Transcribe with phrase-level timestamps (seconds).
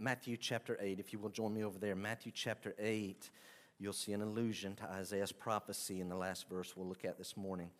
[0.00, 1.00] Matthew chapter 8.
[1.00, 3.30] If you will join me over there, Matthew chapter 8,
[3.80, 7.36] you'll see an allusion to Isaiah's prophecy in the last verse we'll look at this
[7.36, 7.70] morning.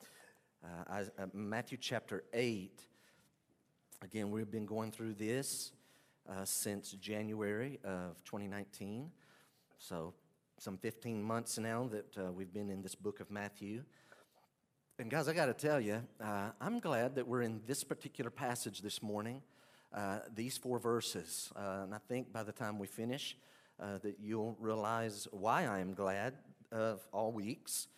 [0.65, 2.83] Uh, uh, Matthew chapter 8,
[4.03, 5.71] again, we've been going through this
[6.29, 9.13] uh, since January of 2019.
[9.79, 10.13] So,
[10.59, 13.85] some 15 months now that uh, we've been in this book of Matthew.
[14.99, 18.33] And, guys, I got to tell you, uh, I'm glad that we're in this particular
[18.33, 19.41] passage this morning
[19.95, 21.51] uh, these four verses.
[21.57, 23.37] Uh, and I think by the time we finish,
[23.81, 26.35] uh, that you'll realize why I am glad
[26.73, 27.89] of all weeks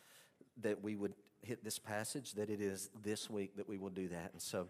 [0.63, 4.09] that we would hit this passage, that it is this week that we will do
[4.09, 4.33] that.
[4.33, 4.69] And so,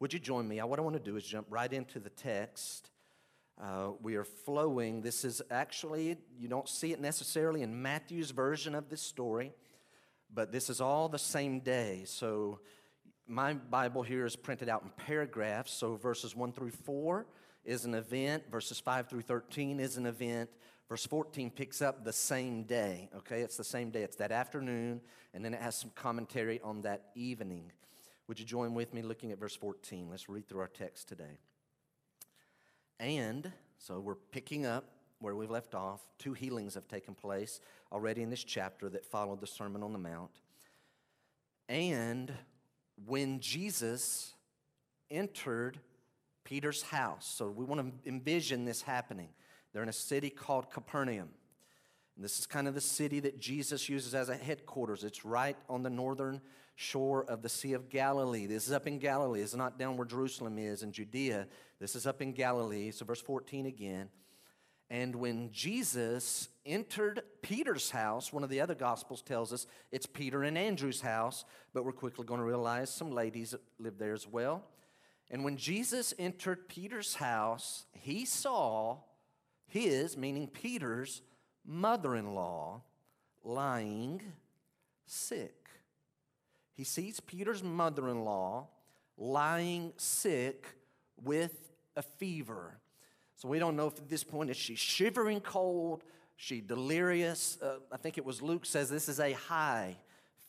[0.00, 0.60] would you join me?
[0.62, 2.90] What I want to do is jump right into the text.
[3.60, 5.02] Uh, we are flowing.
[5.02, 9.52] This is actually, you don't see it necessarily in Matthew's version of this story,
[10.32, 12.02] but this is all the same day.
[12.06, 12.60] So,
[13.26, 15.72] my Bible here is printed out in paragraphs.
[15.72, 17.26] So verses 1 through 4
[17.64, 20.50] is an event, verses 5 through 13 is an event.
[20.88, 23.40] Verse 14 picks up the same day, okay?
[23.40, 24.02] It's the same day.
[24.02, 25.00] It's that afternoon,
[25.32, 27.72] and then it has some commentary on that evening.
[28.28, 30.08] Would you join with me looking at verse 14?
[30.10, 31.38] Let's read through our text today.
[33.00, 34.84] And, so we're picking up
[35.18, 36.00] where we've left off.
[36.18, 37.60] Two healings have taken place
[37.90, 40.30] already in this chapter that followed the Sermon on the Mount.
[41.68, 42.32] And
[43.06, 44.34] when Jesus
[45.10, 45.78] entered
[46.44, 47.26] Peter's house.
[47.26, 49.28] So we want to envision this happening.
[49.72, 51.28] They're in a city called Capernaum.
[52.16, 55.04] And this is kind of the city that Jesus uses as a headquarters.
[55.04, 56.40] It's right on the northern
[56.74, 58.46] shore of the Sea of Galilee.
[58.46, 59.40] This is up in Galilee.
[59.40, 61.46] It's not down where Jerusalem is in Judea.
[61.78, 62.90] This is up in Galilee.
[62.90, 64.08] So, verse 14 again.
[64.90, 70.42] And when Jesus entered Peter's house, one of the other gospels tells us it's Peter
[70.42, 74.64] and Andrew's house, but we're quickly going to realize some ladies live there as well.
[75.30, 78.98] And when Jesus entered Peter's house, he saw
[79.66, 81.22] his, meaning Peter's,
[81.64, 82.82] mother in law
[83.42, 84.20] lying
[85.06, 85.68] sick.
[86.74, 88.68] He sees Peter's mother in law
[89.16, 90.66] lying sick
[91.22, 92.78] with a fever.
[93.42, 96.04] So we don't know if at this point is she shivering cold,
[96.36, 97.58] she delirious.
[97.60, 99.96] Uh, I think it was Luke says this is a high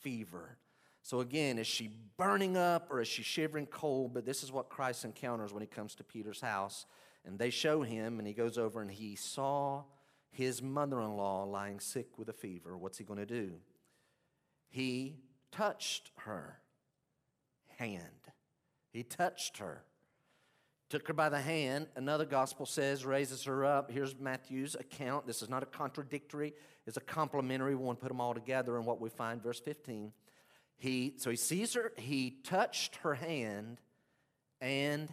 [0.01, 0.57] fever.
[1.01, 4.13] So again, is she burning up or is she shivering cold?
[4.13, 6.85] But this is what Christ encounters when he comes to Peter's house.
[7.25, 9.85] And they show him, and he goes over and he saw
[10.29, 12.77] his mother in law lying sick with a fever.
[12.77, 13.53] What's he going to do?
[14.69, 15.15] He
[15.51, 16.59] touched her
[17.79, 18.29] hand.
[18.91, 19.81] He touched her
[20.93, 21.87] took her by the hand.
[21.95, 23.89] Another gospel says, raises her up.
[23.89, 25.25] Here's Matthew's account.
[25.25, 26.53] This is not a contradictory,
[26.85, 27.73] it's a complementary.
[27.73, 30.13] To put them all together in what we find, verse 15.
[30.77, 33.79] He, so he sees her, he touched her hand,
[34.61, 35.09] and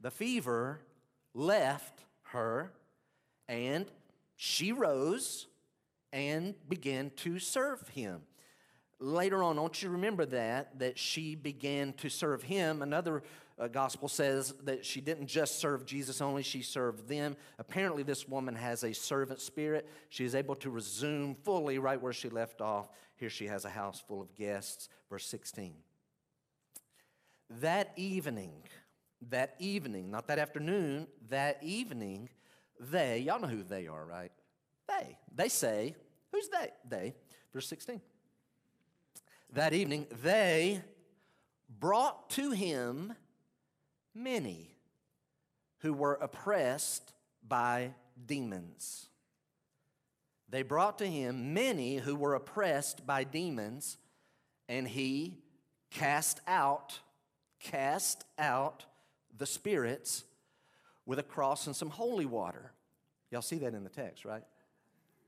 [0.00, 0.80] the fever
[1.34, 2.72] left her,
[3.46, 3.84] and
[4.36, 5.48] she rose
[6.14, 8.22] and began to serve him.
[9.00, 12.80] Later on, don't you remember that, that she began to serve him?
[12.80, 13.22] Another
[13.58, 17.36] uh, gospel says that she didn't just serve Jesus only, she served them.
[17.58, 19.88] Apparently, this woman has a servant spirit.
[20.08, 22.88] She is able to resume fully right where she left off.
[23.16, 24.88] Here she has a house full of guests.
[25.08, 25.74] Verse 16.
[27.60, 28.52] That evening,
[29.30, 32.30] that evening, not that afternoon, that evening,
[32.80, 34.32] they, y'all know who they are, right?
[34.88, 35.16] They.
[35.32, 35.94] They say,
[36.32, 36.70] who's they?
[36.88, 37.14] They.
[37.52, 38.00] Verse 16.
[39.52, 40.82] That evening, they
[41.78, 43.14] brought to him
[44.14, 44.76] many
[45.78, 47.12] who were oppressed
[47.46, 47.94] by
[48.26, 49.06] demons.
[50.48, 53.98] They brought to him many who were oppressed by demons,
[54.68, 55.38] and he
[55.90, 57.00] cast out,
[57.60, 58.84] cast out
[59.36, 60.24] the spirits
[61.06, 62.72] with a cross and some holy water.
[63.30, 64.44] Y'all see that in the text, right?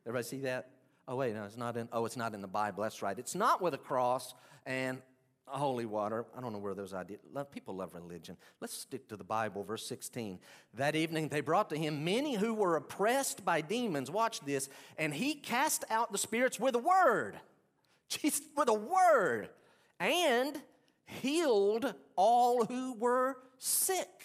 [0.06, 0.70] Everybody see that?
[1.08, 1.88] Oh wait, no, it's not in.
[1.92, 2.82] Oh, it's not in the Bible.
[2.82, 3.18] That's right.
[3.18, 5.02] It's not with a cross and
[5.46, 6.26] holy water.
[6.36, 7.20] I don't know where those ideas.
[7.52, 8.36] People love religion.
[8.60, 10.38] Let's stick to the Bible, verse 16.
[10.74, 14.10] That evening they brought to him many who were oppressed by demons.
[14.10, 14.68] Watch this.
[14.98, 17.38] And he cast out the spirits with a word.
[18.08, 19.48] Jesus, with a word.
[20.00, 20.60] And
[21.04, 24.24] healed all who were sick.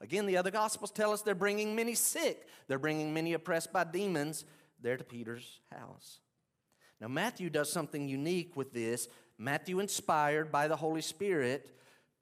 [0.00, 2.46] Again, the other gospels tell us they're bringing many sick.
[2.68, 4.44] They're bringing many oppressed by demons
[4.80, 6.20] there to Peter's house.
[7.00, 9.08] Now, Matthew does something unique with this
[9.42, 11.70] Matthew, inspired by the Holy Spirit,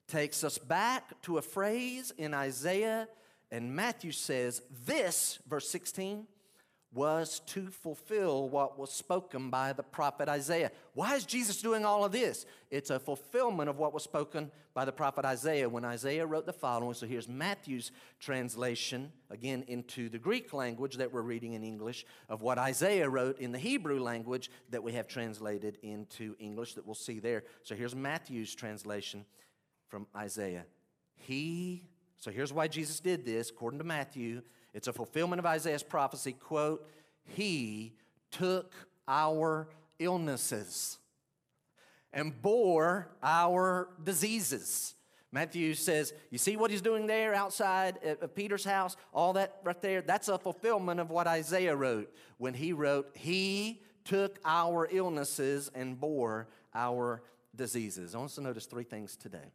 [0.07, 3.09] takes us back to a phrase in Isaiah,
[3.51, 6.25] and Matthew says, This, verse 16,
[6.91, 10.71] was to fulfill what was spoken by the prophet Isaiah.
[10.95, 12.47] Why is Jesus doing all of this?
[12.71, 16.53] It's a fulfillment of what was spoken by the prophet Isaiah when Isaiah wrote the
[16.53, 16.95] following.
[16.95, 22.41] So here's Matthew's translation, again into the Greek language that we're reading in English, of
[22.41, 26.95] what Isaiah wrote in the Hebrew language that we have translated into English that we'll
[26.95, 27.43] see there.
[27.61, 29.25] So here's Matthew's translation
[29.89, 30.65] from Isaiah.
[31.15, 31.83] He,
[32.17, 34.41] so here's why Jesus did this, according to Matthew.
[34.73, 36.33] It's a fulfillment of Isaiah's prophecy.
[36.33, 36.87] Quote,
[37.23, 37.93] He
[38.31, 38.73] took
[39.07, 39.67] our
[39.97, 40.97] illnesses
[42.13, 44.95] and bore our diseases.
[45.31, 48.95] Matthew says, You see what he's doing there outside of Peter's house?
[49.13, 53.81] All that right there, that's a fulfillment of what Isaiah wrote when he wrote, He
[54.05, 57.21] took our illnesses and bore our
[57.55, 58.15] diseases.
[58.15, 59.51] I want us to notice three things today.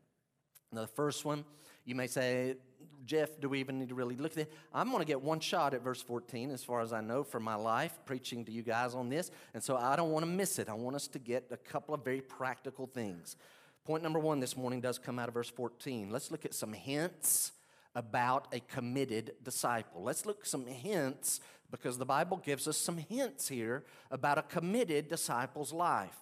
[0.70, 1.44] Now, the first one,
[1.84, 2.56] you may say,
[3.04, 4.52] Jeff, do we even need to really look at it?
[4.72, 7.40] I'm going to get one shot at verse 14, as far as I know, for
[7.40, 9.30] my life, preaching to you guys on this.
[9.52, 10.68] And so I don't want to miss it.
[10.68, 13.36] I want us to get a couple of very practical things.
[13.84, 16.10] Point number one this morning does come out of verse 14.
[16.10, 17.52] Let's look at some hints
[17.94, 20.02] about a committed disciple.
[20.02, 21.40] Let's look some hints
[21.70, 26.16] because the Bible gives us some hints here about a committed disciple's life.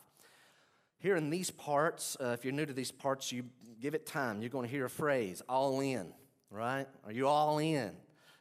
[0.99, 3.45] Here in these parts, uh, if you're new to these parts, you
[3.81, 4.41] give it time.
[4.41, 6.13] You're going to hear a phrase, all in
[6.53, 6.87] right?
[7.05, 7.93] Are you all in?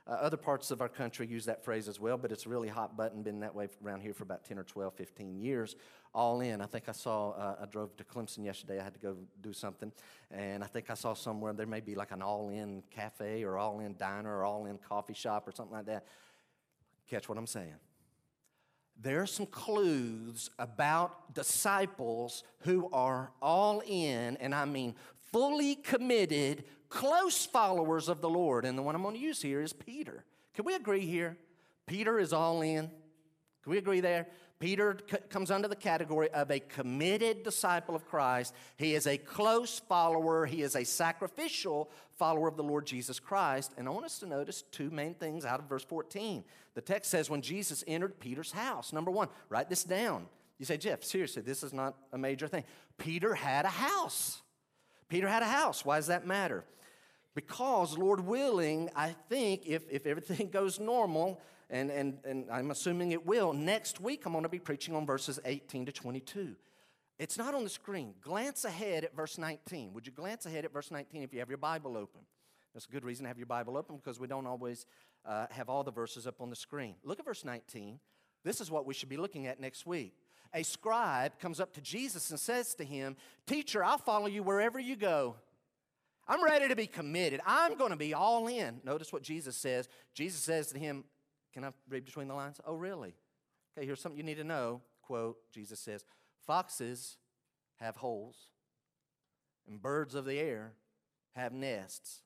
[0.07, 2.97] Uh, other parts of our country use that phrase as well, but it's really hot
[2.97, 5.75] button, been that way around here for about 10 or 12, 15 years.
[6.13, 6.59] All in.
[6.59, 8.79] I think I saw, uh, I drove to Clemson yesterday.
[8.79, 9.91] I had to go do something.
[10.29, 13.57] And I think I saw somewhere there may be like an all in cafe or
[13.57, 16.05] all in diner or all in coffee shop or something like that.
[17.09, 17.75] Catch what I'm saying.
[18.99, 24.95] There are some clues about disciples who are all in, and I mean
[25.31, 28.65] fully committed, close followers of the Lord.
[28.65, 30.23] And the one I'm going to use here is Peter.
[30.53, 31.37] Can we agree here?
[31.87, 32.91] Peter is all in.
[33.63, 34.27] Can we agree there?
[34.59, 38.53] Peter c- comes under the category of a committed disciple of Christ.
[38.77, 40.45] He is a close follower.
[40.45, 43.73] He is a sacrificial follower of the Lord Jesus Christ.
[43.77, 46.43] And I want us to notice two main things out of verse 14.
[46.75, 50.27] The text says, when Jesus entered Peter's house, number one, write this down.
[50.59, 52.63] You say, Jeff, seriously, this is not a major thing.
[52.99, 54.41] Peter had a house.
[55.09, 55.83] Peter had a house.
[55.83, 56.63] Why does that matter?
[57.33, 63.11] Because, Lord willing, I think if, if everything goes normal, and, and, and I'm assuming
[63.11, 66.55] it will, next week I'm going to be preaching on verses 18 to 22.
[67.17, 68.15] It's not on the screen.
[68.21, 69.93] Glance ahead at verse 19.
[69.93, 72.21] Would you glance ahead at verse 19 if you have your Bible open?
[72.73, 74.85] That's a good reason to have your Bible open because we don't always
[75.25, 76.95] uh, have all the verses up on the screen.
[77.03, 77.99] Look at verse 19.
[78.43, 80.13] This is what we should be looking at next week.
[80.53, 84.79] A scribe comes up to Jesus and says to him, Teacher, I'll follow you wherever
[84.79, 85.35] you go.
[86.31, 87.41] I'm ready to be committed.
[87.45, 88.79] I'm going to be all in.
[88.85, 89.89] Notice what Jesus says.
[90.13, 91.03] Jesus says to him,
[91.53, 92.61] Can I read between the lines?
[92.65, 93.15] Oh, really?
[93.77, 94.79] Okay, here's something you need to know.
[95.01, 96.05] Quote Jesus says,
[96.47, 97.17] Foxes
[97.81, 98.37] have holes,
[99.67, 100.71] and birds of the air
[101.35, 102.21] have nests,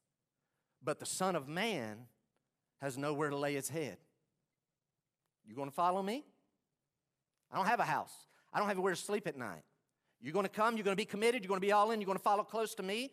[0.83, 2.05] but the Son of Man
[2.81, 3.97] has nowhere to lay his head.
[5.47, 6.23] You going to follow me?
[7.51, 8.13] I don't have a house.
[8.53, 9.63] I don't have where to sleep at night.
[10.21, 11.99] You're going to come, you're going to be committed, you're going to be all in,
[11.99, 13.11] you're going to follow close to me.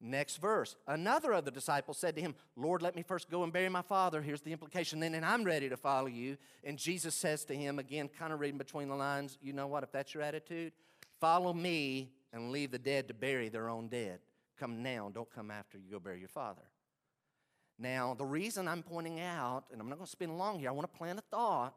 [0.00, 0.76] Next verse.
[0.86, 3.82] Another of the disciples said to him, Lord, let me first go and bury my
[3.82, 4.20] father.
[4.20, 5.00] Here's the implication.
[5.00, 6.36] Then, and I'm ready to follow you.
[6.62, 9.82] And Jesus says to him, again, kind of reading between the lines, you know what?
[9.82, 10.72] If that's your attitude,
[11.20, 14.18] follow me and leave the dead to bury their own dead.
[14.58, 16.62] Come now, don't come after you go bury your father.
[17.78, 20.72] Now, the reason I'm pointing out, and I'm not going to spend long here, I
[20.72, 21.74] want to plant a thought.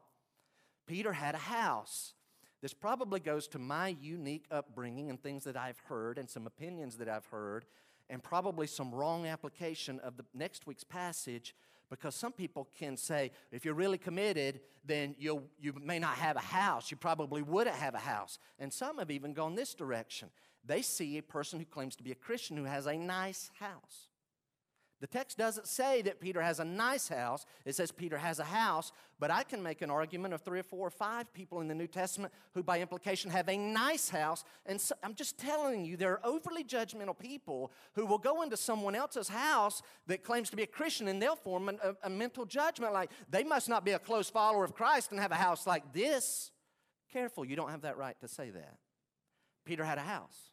[0.86, 2.14] Peter had a house.
[2.60, 6.96] This probably goes to my unique upbringing and things that I've heard and some opinions
[6.96, 7.64] that I've heard
[8.10, 11.54] and probably some wrong application of the next week's passage
[11.90, 16.36] because some people can say if you're really committed then you you may not have
[16.36, 16.90] a house.
[16.90, 18.38] You probably wouldn't have a house.
[18.58, 20.30] And some have even gone this direction.
[20.64, 24.08] They see a person who claims to be a christian who has a nice house
[25.00, 27.46] the text doesn't say that Peter has a nice house.
[27.64, 28.90] It says Peter has a house,
[29.20, 31.74] but I can make an argument of three or four or five people in the
[31.74, 34.44] New Testament who, by implication, have a nice house.
[34.66, 38.56] And so, I'm just telling you, there are overly judgmental people who will go into
[38.56, 42.10] someone else's house that claims to be a Christian and they'll form an, a, a
[42.10, 45.36] mental judgment like they must not be a close follower of Christ and have a
[45.36, 46.50] house like this.
[47.12, 48.78] Careful, you don't have that right to say that.
[49.64, 50.50] Peter had a house.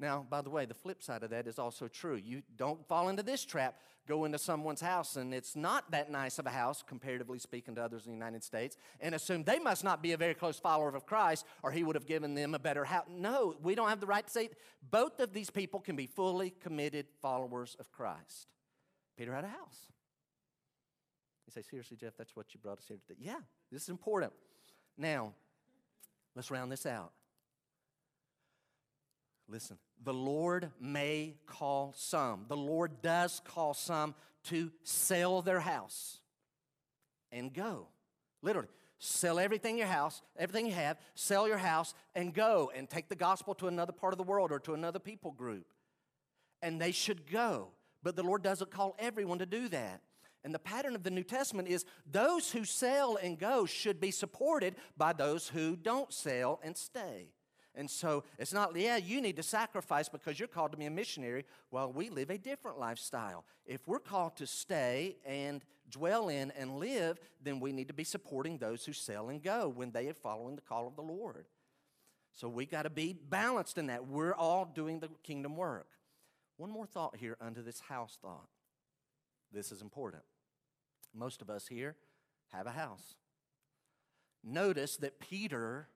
[0.00, 2.14] Now, by the way, the flip side of that is also true.
[2.14, 3.80] You don't fall into this trap.
[4.06, 7.82] Go into someone's house and it's not that nice of a house, comparatively speaking to
[7.82, 10.88] others in the United States, and assume they must not be a very close follower
[10.88, 13.04] of Christ or he would have given them a better house.
[13.10, 14.50] No, we don't have the right to say
[14.90, 18.48] both of these people can be fully committed followers of Christ.
[19.16, 19.92] Peter had a house.
[21.46, 23.18] You say, seriously, Jeff, that's what you brought us here today.
[23.20, 23.40] Yeah,
[23.72, 24.32] this is important.
[24.96, 25.34] Now,
[26.34, 27.12] let's round this out.
[29.48, 34.14] Listen, the Lord may call some, the Lord does call some
[34.44, 36.18] to sell their house
[37.32, 37.88] and go.
[38.42, 42.88] Literally, sell everything in your house, everything you have, sell your house and go and
[42.88, 45.72] take the gospel to another part of the world or to another people group.
[46.62, 47.68] And they should go.
[48.02, 50.02] But the Lord doesn't call everyone to do that.
[50.44, 54.10] And the pattern of the New Testament is those who sell and go should be
[54.10, 57.28] supported by those who don't sell and stay.
[57.74, 60.90] And so it's not, yeah, you need to sacrifice because you're called to be a
[60.90, 61.44] missionary.
[61.70, 63.44] Well, we live a different lifestyle.
[63.66, 68.04] If we're called to stay and dwell in and live, then we need to be
[68.04, 71.46] supporting those who sell and go when they are following the call of the Lord.
[72.34, 74.06] So we got to be balanced in that.
[74.06, 75.88] We're all doing the kingdom work.
[76.56, 78.48] One more thought here under this house thought.
[79.52, 80.22] This is important.
[81.14, 81.96] Most of us here
[82.52, 83.14] have a house.
[84.44, 85.88] Notice that Peter,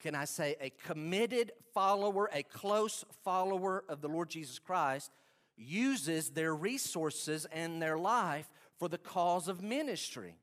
[0.00, 5.10] can I say, a committed follower, a close follower of the Lord Jesus Christ,
[5.56, 10.36] uses their resources and their life for the cause of ministry.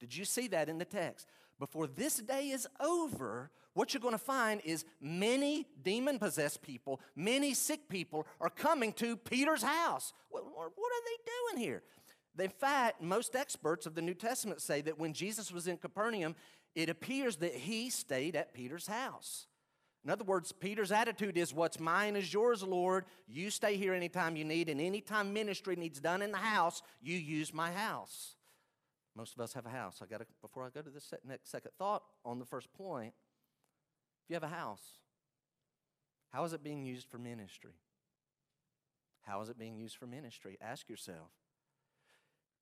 [0.00, 1.28] Did you see that in the text?
[1.58, 7.00] Before this day is over, what you're going to find is many demon possessed people,
[7.14, 10.12] many sick people are coming to Peter's house.
[10.30, 11.82] What, are they doing here?
[12.38, 16.34] In fact, most experts of the New Testament say that when Jesus was in Capernaum,
[16.74, 19.46] it appears that he stayed at Peter's house.
[20.04, 23.06] In other words, Peter's attitude is, What's mine is yours, Lord.
[23.26, 27.16] You stay here anytime you need, and anytime ministry needs done in the house, you
[27.16, 28.36] use my house.
[29.16, 30.00] Most of us have a house.
[30.02, 33.14] I got to, before I go to the next second thought on the first point,
[34.24, 34.82] if you have a house,
[36.30, 37.78] how is it being used for ministry?
[39.22, 40.58] How is it being used for ministry?
[40.60, 41.30] Ask yourself.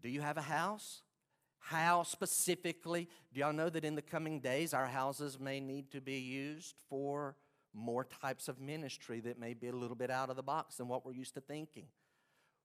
[0.00, 1.02] Do you have a house?
[1.64, 3.08] How specifically?
[3.32, 6.74] Do y'all know that in the coming days our houses may need to be used
[6.88, 7.36] for
[7.72, 10.88] more types of ministry that may be a little bit out of the box than
[10.88, 11.86] what we're used to thinking?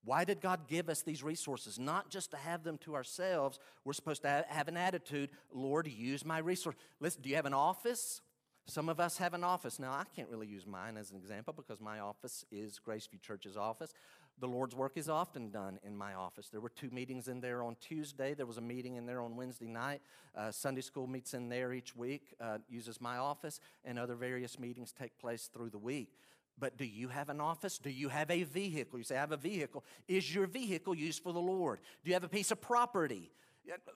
[0.04, 1.78] Why did God give us these resources?
[1.78, 3.60] Not just to have them to ourselves.
[3.86, 6.76] We're supposed to have an attitude, Lord, use my resource.
[7.00, 8.22] Listen, do you have an office?
[8.66, 9.80] Some of us have an office.
[9.80, 13.56] Now, I can't really use mine as an example because my office is Graceview Church's
[13.56, 13.94] office.
[14.40, 16.50] The Lord's work is often done in my office.
[16.50, 18.36] There were two meetings in there on Tuesday.
[18.36, 20.02] There was a meeting in there on Wednesday night.
[20.36, 24.60] Uh, Sunday school meets in there each week, uh, uses my office, and other various
[24.60, 26.14] meetings take place through the week.
[26.60, 27.80] But do you have an office?
[27.80, 29.00] Do you have a vehicle?
[29.00, 29.84] You say, I have a vehicle.
[30.08, 31.80] Is your vehicle used for the Lord?
[32.04, 33.32] Do you have a piece of property?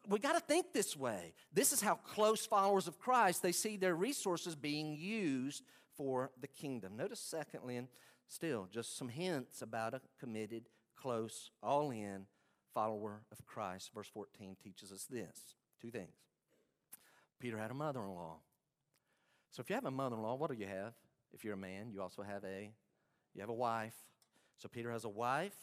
[0.10, 1.34] We got to think this way.
[1.54, 5.64] This is how close followers of Christ they see their resources being used
[5.96, 6.98] for the kingdom.
[6.98, 7.80] Notice, secondly,
[8.32, 12.26] still just some hints about a committed, close, all in
[12.74, 13.92] follower of Christ.
[13.94, 16.16] Verse 14 teaches us this two things.
[17.40, 18.38] Peter had a mother in law.
[19.50, 20.94] So if you have a mother in law, what do you have?
[21.34, 22.72] If you're a man, you also have a
[23.34, 23.96] you have a wife.
[24.58, 25.56] So Peter has a wife,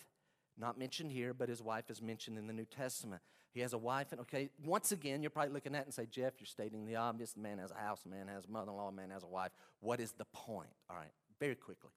[0.59, 3.23] not mentioned here, but his wife is mentioned in the New Testament.
[3.53, 6.07] He has a wife, and okay, once again, you're probably looking at it and say,
[6.07, 7.33] Jeff, you're stating the obvious.
[7.33, 9.23] The man has a house, a man has a mother in law, a man has
[9.23, 9.53] a wife.
[9.81, 10.71] What is the point?
[10.91, 11.91] All right, very quickly.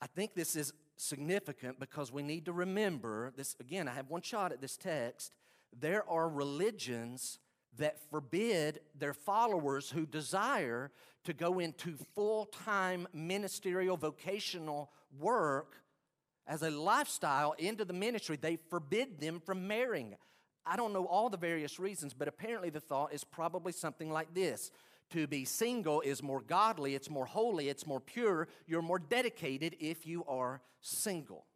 [0.00, 3.56] I think this is significant because we need to remember this.
[3.60, 5.32] Again, I have one shot at this text.
[5.78, 7.38] There are religions
[7.78, 10.90] that forbid their followers who desire
[11.24, 15.82] to go into full time ministerial vocational work
[16.46, 18.38] as a lifestyle into the ministry.
[18.40, 20.14] They forbid them from marrying.
[20.64, 24.34] I don't know all the various reasons, but apparently the thought is probably something like
[24.34, 24.70] this
[25.10, 28.48] to be single is more godly, it's more holy, it's more pure.
[28.66, 31.46] You're more dedicated if you are single.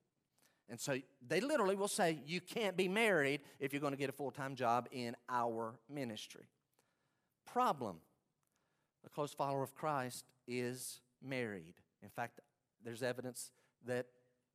[0.69, 4.09] And so they literally will say, You can't be married if you're going to get
[4.09, 6.49] a full time job in our ministry.
[7.45, 7.97] Problem
[9.05, 11.75] a close follower of Christ is married.
[12.03, 12.41] In fact,
[12.85, 13.51] there's evidence
[13.87, 14.07] that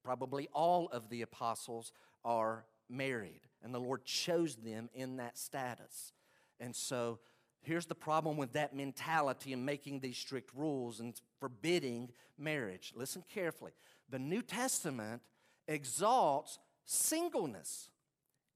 [0.03, 1.91] probably all of the apostles
[2.23, 6.13] are married, and the Lord chose them in that status.
[6.59, 7.19] And so
[7.65, 12.93] Here's the problem with that mentality and making these strict rules and forbidding marriage.
[12.95, 13.71] Listen carefully.
[14.09, 15.21] The New Testament
[15.67, 17.89] exalts singleness,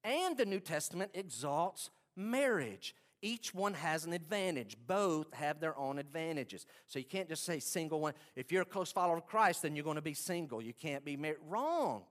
[0.03, 2.95] and the New Testament exalts marriage.
[3.21, 4.77] Each one has an advantage.
[4.87, 6.65] Both have their own advantages.
[6.85, 8.13] So you can't just say single one.
[8.35, 10.61] If you're a close follower of Christ, then you're going to be single.
[10.61, 11.39] You can't be married.
[11.49, 12.03] Wrong.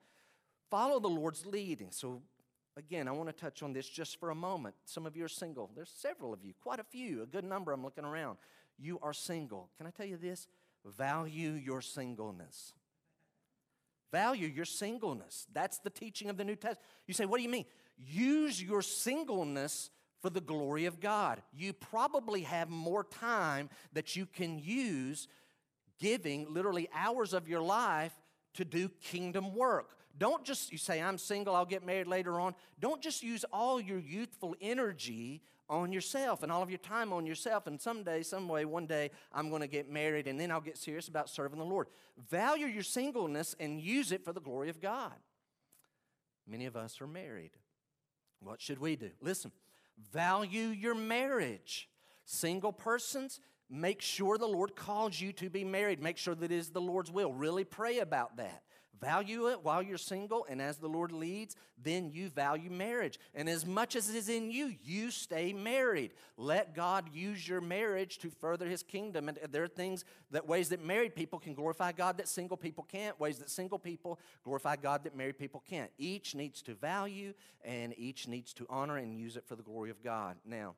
[0.70, 1.92] Follow the Lord's leading.
[1.92, 2.20] So
[2.78, 4.76] Again, I want to touch on this just for a moment.
[4.84, 5.70] Some of you are single.
[5.74, 7.72] There's several of you, quite a few, a good number.
[7.72, 8.38] I'm looking around.
[8.78, 9.68] You are single.
[9.76, 10.46] Can I tell you this?
[10.84, 12.72] Value your singleness.
[14.12, 15.46] Value your singleness.
[15.52, 16.86] That's the teaching of the New Testament.
[17.06, 17.66] You say, what do you mean?
[17.98, 21.42] use your singleness for the glory of God.
[21.52, 25.28] You probably have more time that you can use
[25.98, 28.12] giving literally hours of your life
[28.54, 29.90] to do kingdom work.
[30.18, 32.54] Don't just, you say, I'm single, I'll get married later on.
[32.80, 37.26] Don't just use all your youthful energy on yourself and all of your time on
[37.26, 37.66] yourself.
[37.66, 40.76] And someday, some way, one day, I'm going to get married and then I'll get
[40.76, 41.86] serious about serving the Lord.
[42.30, 45.14] Value your singleness and use it for the glory of God.
[46.46, 47.52] Many of us are married.
[48.40, 49.10] What should we do?
[49.20, 49.52] Listen,
[50.12, 51.88] value your marriage.
[52.24, 56.02] Single persons, make sure the Lord calls you to be married.
[56.02, 57.32] Make sure that it is the Lord's will.
[57.32, 58.62] Really pray about that.
[59.00, 63.18] Value it while you're single, and as the Lord leads, then you value marriage.
[63.34, 66.12] And as much as is in you, you stay married.
[66.36, 69.28] Let God use your marriage to further His kingdom.
[69.28, 72.84] And there are things that ways that married people can glorify God that single people
[72.84, 75.90] can't, ways that single people glorify God that married people can't.
[75.98, 79.90] Each needs to value, and each needs to honor and use it for the glory
[79.90, 80.36] of God.
[80.44, 80.74] Now,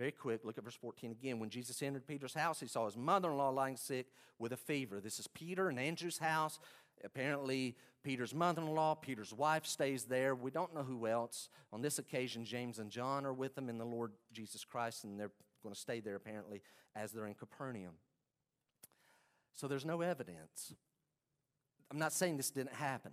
[0.00, 1.38] very quick, look at verse 14 again.
[1.38, 4.06] When Jesus entered Peter's house, he saw his mother in law lying sick
[4.38, 4.98] with a fever.
[4.98, 6.58] This is Peter and Andrew's house.
[7.04, 10.34] Apparently, Peter's mother in law, Peter's wife stays there.
[10.34, 11.48] We don't know who else.
[11.72, 15.18] On this occasion, James and John are with them in the Lord Jesus Christ, and
[15.18, 16.62] they're going to stay there apparently
[16.96, 17.94] as they're in Capernaum.
[19.54, 20.74] So there's no evidence.
[21.90, 23.12] I'm not saying this didn't happen.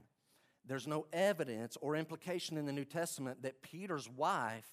[0.65, 4.67] There's no evidence or implication in the New Testament that Peter's wife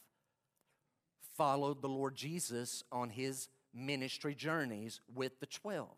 [1.36, 5.88] followed the Lord Jesus on his ministry journeys with the 12.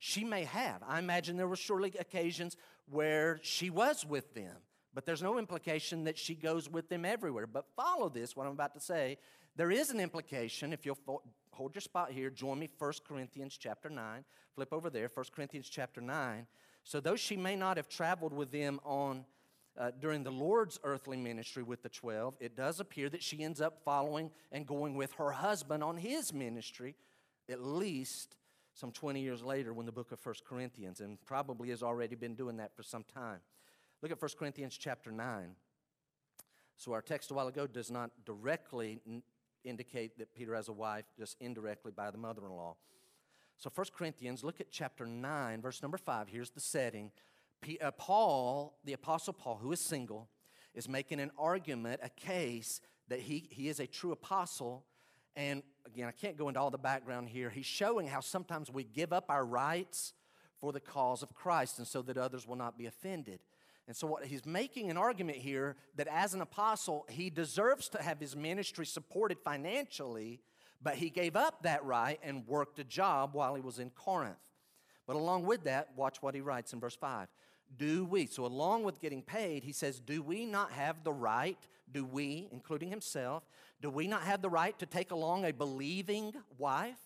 [0.00, 0.82] She may have.
[0.88, 2.56] I imagine there were surely occasions
[2.90, 4.56] where she was with them,
[4.94, 7.46] but there's no implication that she goes with them everywhere.
[7.46, 9.18] But follow this, what I'm about to say.
[9.56, 13.90] There is an implication, if you'll hold your spot here, join me 1 Corinthians chapter
[13.90, 14.24] 9.
[14.54, 16.46] Flip over there, 1 Corinthians chapter 9.
[16.82, 19.26] So, though she may not have traveled with them on
[19.78, 23.60] uh, during the Lord's earthly ministry with the 12, it does appear that she ends
[23.60, 26.96] up following and going with her husband on his ministry,
[27.50, 28.36] at least
[28.80, 32.34] some 20 years later when the book of 1 Corinthians, and probably has already been
[32.34, 33.40] doing that for some time.
[34.00, 35.54] Look at 1 Corinthians chapter 9.
[36.78, 39.22] So, our text a while ago does not directly n-
[39.64, 42.76] indicate that Peter has a wife, just indirectly by the mother in law.
[43.58, 46.28] So, 1 Corinthians, look at chapter 9, verse number 5.
[46.28, 47.10] Here's the setting.
[47.60, 50.30] P- uh, Paul, the Apostle Paul, who is single,
[50.72, 54.86] is making an argument, a case that he, he is a true apostle
[55.36, 57.50] and again, I can't go into all the background here.
[57.50, 60.12] He's showing how sometimes we give up our rights
[60.60, 63.40] for the cause of Christ and so that others will not be offended.
[63.86, 68.02] And so, what he's making an argument here that as an apostle, he deserves to
[68.02, 70.40] have his ministry supported financially,
[70.80, 74.36] but he gave up that right and worked a job while he was in Corinth.
[75.06, 77.26] But along with that, watch what he writes in verse 5.
[77.76, 81.58] Do we, so along with getting paid, he says, Do we not have the right,
[81.90, 83.44] do we, including himself,
[83.80, 86.98] do we not have the right to take along a believing wife?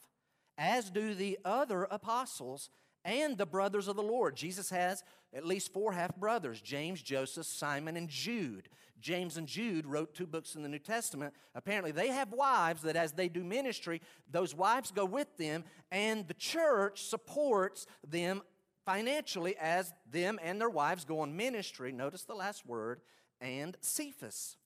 [0.57, 2.71] As do the other apostles
[3.05, 4.37] and the brothers of the Lord.
[4.37, 5.03] Jesus has
[5.35, 8.69] at least four half brothers James, Joseph, Simon, and Jude.
[9.01, 11.35] James and Jude wrote two books in the New Testament.
[11.55, 14.01] Apparently, they have wives that as they do ministry,
[14.31, 18.41] those wives go with them, and the church supports them
[18.85, 21.93] financially as them and their wives go on ministry.
[21.93, 23.01] Notice the last word,
[23.41, 24.57] and Cephas.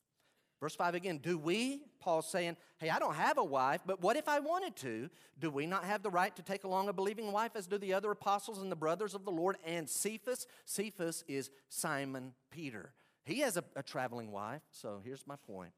[0.60, 4.16] Verse 5 again, do we, Paul's saying, hey, I don't have a wife, but what
[4.16, 5.08] if I wanted to?
[5.38, 7.94] Do we not have the right to take along a believing wife as do the
[7.94, 10.48] other apostles and the brothers of the Lord and Cephas?
[10.64, 12.92] Cephas is Simon Peter.
[13.24, 15.72] He has a, a traveling wife, so here's my point.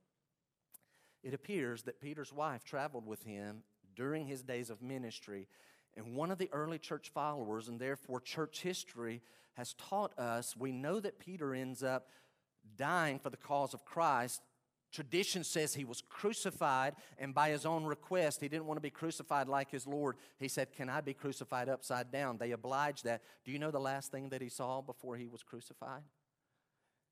[1.22, 3.62] It appears that Peter's wife traveled with him
[3.94, 5.46] during his days of ministry,
[5.96, 9.22] and one of the early church followers, and therefore church history,
[9.54, 12.08] has taught us we know that Peter ends up
[12.76, 14.40] dying for the cause of Christ
[14.92, 18.90] Tradition says he was crucified, and by his own request, he didn't want to be
[18.90, 20.16] crucified like his Lord.
[20.38, 22.38] He said, Can I be crucified upside down?
[22.38, 23.22] They obliged that.
[23.44, 26.02] Do you know the last thing that he saw before he was crucified?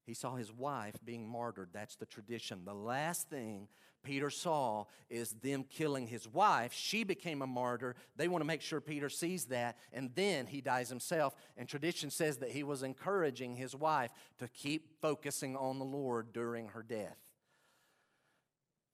[0.08, 1.68] He saw his wife being martyred.
[1.74, 2.64] That's the tradition.
[2.64, 3.68] The last thing
[4.02, 6.72] Peter saw is them killing his wife.
[6.72, 7.94] She became a martyr.
[8.16, 11.34] They want to make sure Peter sees that, and then he dies himself.
[11.58, 16.32] And tradition says that he was encouraging his wife to keep focusing on the Lord
[16.32, 17.18] during her death.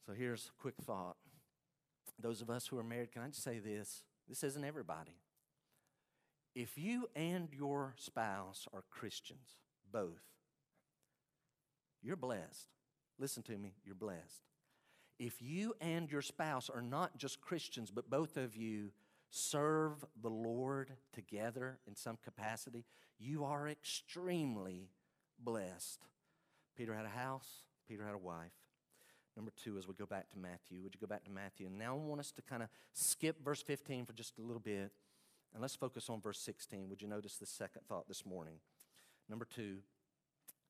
[0.04, 1.14] So here's a quick thought.
[2.18, 4.02] Those of us who are married, can I just say this?
[4.28, 5.20] This isn't everybody.
[6.56, 9.58] If you and your spouse are Christians,
[9.92, 10.33] both,
[12.04, 12.68] you're blessed.
[13.18, 14.42] Listen to me, you're blessed.
[15.18, 18.90] If you and your spouse are not just Christians, but both of you
[19.30, 22.84] serve the Lord together in some capacity,
[23.18, 24.90] you are extremely
[25.38, 26.00] blessed.
[26.76, 28.52] Peter had a house, Peter had a wife.
[29.36, 31.66] Number two, as we go back to Matthew, would you go back to Matthew?
[31.66, 34.60] And now I want us to kind of skip verse 15 for just a little
[34.60, 34.92] bit,
[35.52, 36.88] and let's focus on verse 16.
[36.88, 38.54] Would you notice the second thought this morning?
[39.28, 39.78] Number two,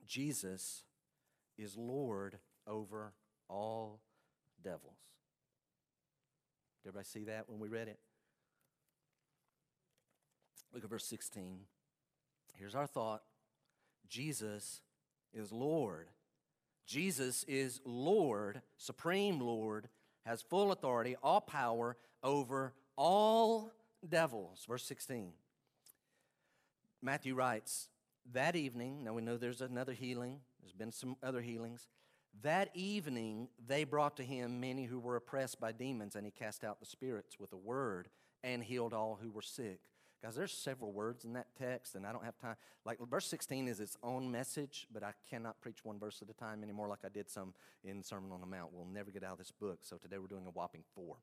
[0.06, 0.82] Jesus
[1.58, 3.12] is Lord over
[3.48, 4.00] all
[4.62, 4.98] devils.
[6.82, 7.98] Did everybody see that when we read it?
[10.72, 11.60] Look at verse 16.
[12.56, 13.22] Here's our thought
[14.08, 14.80] Jesus
[15.32, 16.08] is Lord.
[16.86, 19.88] Jesus is Lord, supreme Lord,
[20.26, 23.72] has full authority, all power over all
[24.06, 24.64] devils.
[24.68, 25.32] Verse 16.
[27.00, 27.88] Matthew writes,
[28.32, 31.88] That evening, now we know there's another healing, there's been some other healings.
[32.42, 36.64] That evening, they brought to him many who were oppressed by demons, and he cast
[36.64, 38.08] out the spirits with a word
[38.42, 39.80] and healed all who were sick.
[40.22, 42.56] Guys, there's several words in that text, and I don't have time.
[42.86, 46.32] Like verse 16 is its own message, but I cannot preach one verse at a
[46.32, 47.52] time anymore like I did some
[47.84, 48.72] in Sermon on the Mount.
[48.72, 51.16] We'll never get out of this book, so today we're doing a whopping four.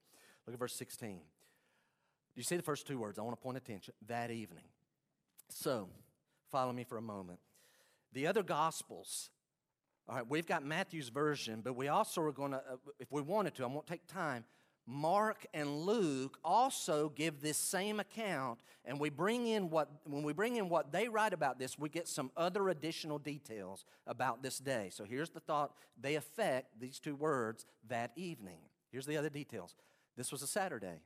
[0.46, 1.18] Look at verse 16.
[1.18, 1.20] Do
[2.36, 3.18] you see the first two words?
[3.18, 3.96] I want to point attention.
[4.08, 4.66] That evening.
[5.50, 5.90] So,
[6.52, 7.40] follow me for a moment.
[8.14, 9.30] The other Gospels,
[10.08, 13.22] all right, we've got Matthew's version, but we also are going to, uh, if we
[13.22, 14.44] wanted to, I won't take time,
[14.88, 20.34] Mark and Luke also give this same account, and we bring in what when we
[20.34, 24.58] bring in what they write about this, we get some other additional details about this
[24.58, 24.90] day.
[24.92, 28.58] So here's the thought they affect these two words that evening.
[28.92, 29.76] Here's the other details.
[30.18, 31.00] This was a Saturday.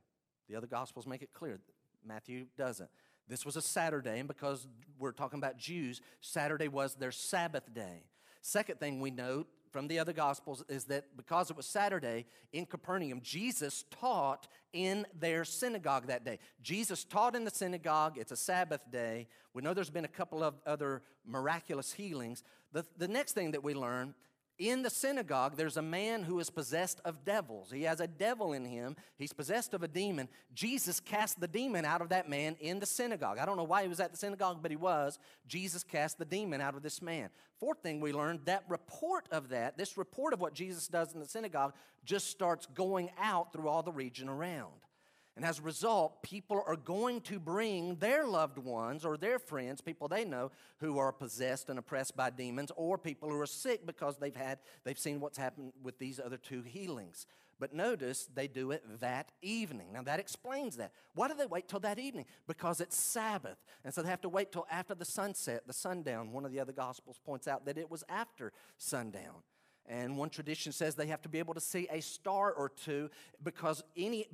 [0.50, 1.60] The other gospels make it clear.
[2.04, 2.90] Matthew doesn't.
[3.28, 4.68] This was a Saturday, and because
[5.00, 8.04] we're talking about Jews, Saturday was their Sabbath day.
[8.42, 12.66] Second thing we note from the other Gospels is that because it was Saturday in
[12.66, 16.40] Capernaum, Jesus taught in their synagogue that day.
[16.62, 18.18] Jesus taught in the synagogue.
[18.18, 19.28] It's a Sabbath day.
[19.54, 22.44] We know there's been a couple of other miraculous healings.
[22.72, 24.14] The, the next thing that we learn
[24.58, 27.72] in the synagogue, there's a man who is possessed of devils.
[27.72, 28.96] He has a devil in him.
[29.18, 30.30] He's possessed of a demon.
[30.54, 33.38] Jesus cast the demon out of that man in the synagogue.
[33.38, 35.20] I don't know why he was at the synagogue, but he was.
[35.48, 37.30] Jesus cast the demon out of this man.
[37.60, 41.20] Fourth thing we learned that report of that, this report of what Jesus does in
[41.20, 41.74] the synagogue,
[42.06, 44.72] just starts going out through all the region around.
[45.36, 49.82] And as a result, people are going to bring their loved ones or their friends,
[49.82, 53.86] people they know who are possessed and oppressed by demons, or people who are sick
[53.86, 57.26] because they've had they've seen what's happened with these other two healings.
[57.60, 59.94] But notice they do it that evening.
[59.94, 60.92] Now that explains that.
[61.14, 62.26] Why do they wait till that evening?
[62.48, 63.58] Because it's Sabbath.
[63.84, 66.32] And so they have to wait till after the sunset, the sundown.
[66.32, 69.44] One of the other gospels points out that it was after sundown.
[69.88, 73.10] And one tradition says they have to be able to see a star or two
[73.44, 74.28] because any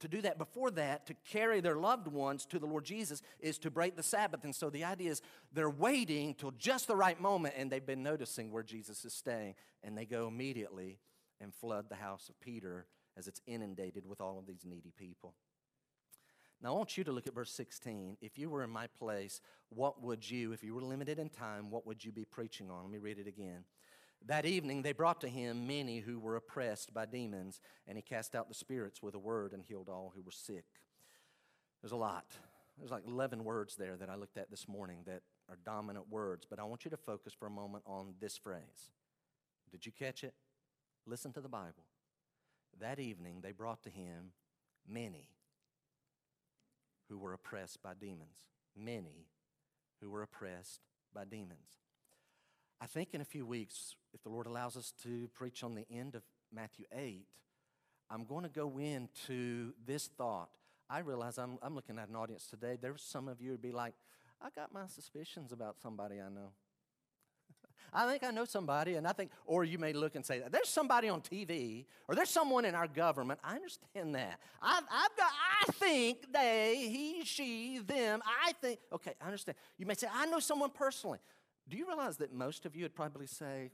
[0.00, 3.58] to do that before that to carry their loved ones to the Lord Jesus is
[3.58, 4.44] to break the Sabbath.
[4.44, 5.20] And so the idea is
[5.52, 9.54] they're waiting till just the right moment and they've been noticing where Jesus is staying
[9.84, 10.98] and they go immediately
[11.42, 12.86] and flood the house of Peter
[13.18, 15.34] as it's inundated with all of these needy people.
[16.62, 18.16] Now, I want you to look at verse 16.
[18.22, 21.70] If you were in my place, what would you, if you were limited in time,
[21.70, 22.82] what would you be preaching on?
[22.82, 23.64] Let me read it again.
[24.24, 28.34] That evening they brought to him many who were oppressed by demons, and he cast
[28.34, 30.64] out the spirits with a word and healed all who were sick.
[31.82, 32.26] There's a lot.
[32.78, 36.46] There's like 11 words there that I looked at this morning that are dominant words,
[36.48, 38.90] but I want you to focus for a moment on this phrase.
[39.70, 40.34] Did you catch it?
[41.06, 41.84] Listen to the Bible.
[42.80, 44.32] That evening they brought to him
[44.86, 45.28] many
[47.08, 48.50] who were oppressed by demons.
[48.76, 49.28] Many
[50.00, 50.80] who were oppressed
[51.14, 51.85] by demons.
[52.80, 55.86] I think in a few weeks, if the Lord allows us to preach on the
[55.90, 57.26] end of Matthew 8,
[58.10, 60.50] I'm going to go into this thought.
[60.88, 62.78] I realize I'm, I'm looking at an audience today.
[62.80, 63.94] There's some of you would be like,
[64.40, 66.50] I got my suspicions about somebody I know.
[67.92, 70.68] I think I know somebody, and I think, or you may look and say, there's
[70.68, 73.40] somebody on TV, or there's someone in our government.
[73.42, 74.38] I understand that.
[74.60, 75.30] I've, I've got,
[75.62, 79.56] I think they, he, she, them, I think, okay, I understand.
[79.78, 81.18] You may say, I know someone personally.
[81.68, 83.70] Do you realize that most of you would probably say,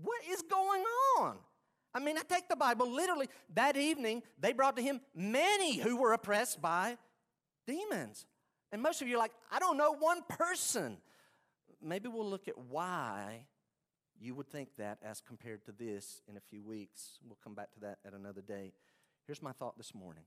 [0.00, 0.84] What is going
[1.18, 1.36] on?
[1.94, 3.28] I mean, I take the Bible literally.
[3.54, 6.98] That evening, they brought to him many who were oppressed by
[7.66, 8.26] demons.
[8.70, 10.98] And most of you are like, I don't know one person.
[11.82, 13.46] Maybe we'll look at why
[14.20, 17.18] you would think that as compared to this in a few weeks.
[17.26, 18.72] We'll come back to that at another day.
[19.26, 20.24] Here's my thought this morning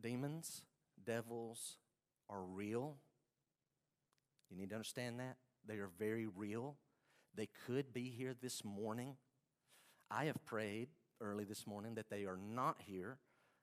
[0.00, 0.62] demons,
[1.04, 1.78] devils
[2.30, 2.96] are real.
[4.50, 5.36] You need to understand that.
[5.66, 6.76] They are very real.
[7.34, 9.16] They could be here this morning.
[10.10, 10.88] I have prayed
[11.20, 13.18] early this morning that they are not here.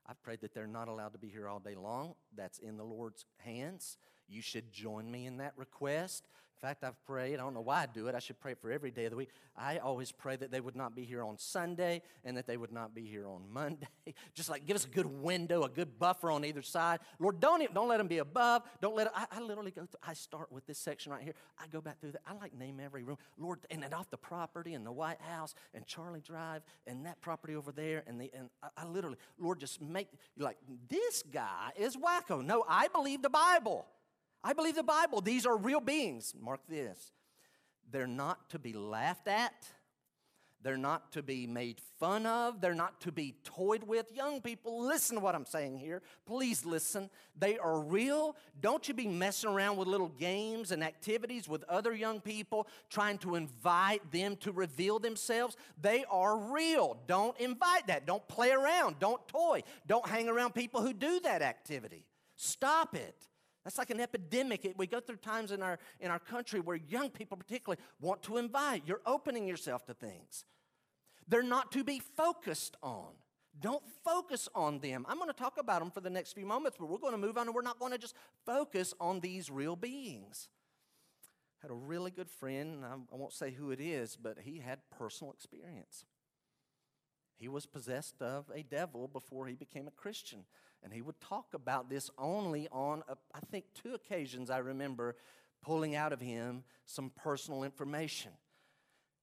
[0.07, 2.13] I've prayed that they're not allowed to be here all day long.
[2.35, 3.97] That's in the Lord's hands.
[4.27, 6.27] You should join me in that request.
[6.61, 8.71] In fact, I've prayed, I don't know why I do it, I should pray for
[8.71, 9.29] every day of the week.
[9.57, 12.71] I always pray that they would not be here on Sunday and that they would
[12.71, 13.87] not be here on Monday.
[14.33, 17.01] Just like give us a good window, a good buffer on either side.
[17.19, 18.63] Lord, don't, even, don't let them be above.
[18.81, 21.33] Don't let I, I literally go through, I start with this section right here.
[21.59, 22.21] I go back through that.
[22.25, 23.17] I like name every room.
[23.37, 27.19] Lord, and then off the property and the White House and Charlie Drive and that
[27.19, 28.03] property over there.
[28.07, 32.43] And, the, and I, I literally, Lord, just make, like, this guy is wacko.
[32.43, 33.85] No, I believe the Bible.
[34.45, 35.21] I believe the Bible.
[35.21, 36.35] These are real beings.
[36.39, 37.11] Mark this.
[37.91, 39.53] They're not to be laughed at.
[40.61, 42.61] They're not to be made fun of.
[42.61, 44.11] They're not to be toyed with.
[44.15, 46.03] Young people, listen to what I'm saying here.
[46.27, 47.09] Please listen.
[47.35, 48.35] They are real.
[48.61, 53.17] Don't you be messing around with little games and activities with other young people, trying
[53.19, 55.57] to invite them to reveal themselves.
[55.81, 56.97] They are real.
[57.07, 58.05] Don't invite that.
[58.05, 58.99] Don't play around.
[58.99, 59.63] Don't toy.
[59.87, 62.05] Don't hang around people who do that activity.
[62.35, 63.27] Stop it.
[63.65, 64.73] That's like an epidemic.
[64.77, 68.37] We go through times in our, in our country where young people, particularly, want to
[68.37, 68.83] invite.
[68.85, 70.45] You're opening yourself to things.
[71.27, 73.07] They're not to be focused on.
[73.59, 75.03] Don't focus on them.
[75.09, 77.17] I'm going to talk about them for the next few moments, but we're going to
[77.17, 80.47] move on and we're not going to just focus on these real beings.
[81.61, 85.33] Had a really good friend, I won't say who it is, but he had personal
[85.33, 86.05] experience.
[87.37, 90.45] He was possessed of a devil before he became a Christian.
[90.83, 95.15] And he would talk about this only on, a, I think, two occasions I remember
[95.61, 98.31] pulling out of him some personal information.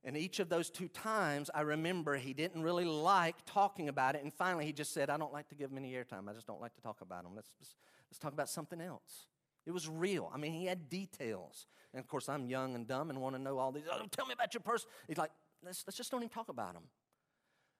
[0.04, 4.24] And each of those two times, I remember he didn't really like talking about it.
[4.24, 6.28] And finally, he just said, I don't like to give him any airtime.
[6.28, 7.36] I just don't like to talk about him.
[7.36, 9.26] Let's, let's talk about something else.
[9.64, 10.28] It was real.
[10.34, 11.68] I mean, he had details.
[11.94, 13.84] And of course, I'm young and dumb and want to know all these.
[13.88, 14.88] Oh, tell me about your person.
[15.06, 15.30] He's like,
[15.64, 16.82] let's, let's just don't even talk about them.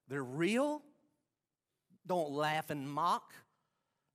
[0.07, 0.83] They're real.
[2.07, 3.33] Don't laugh and mock.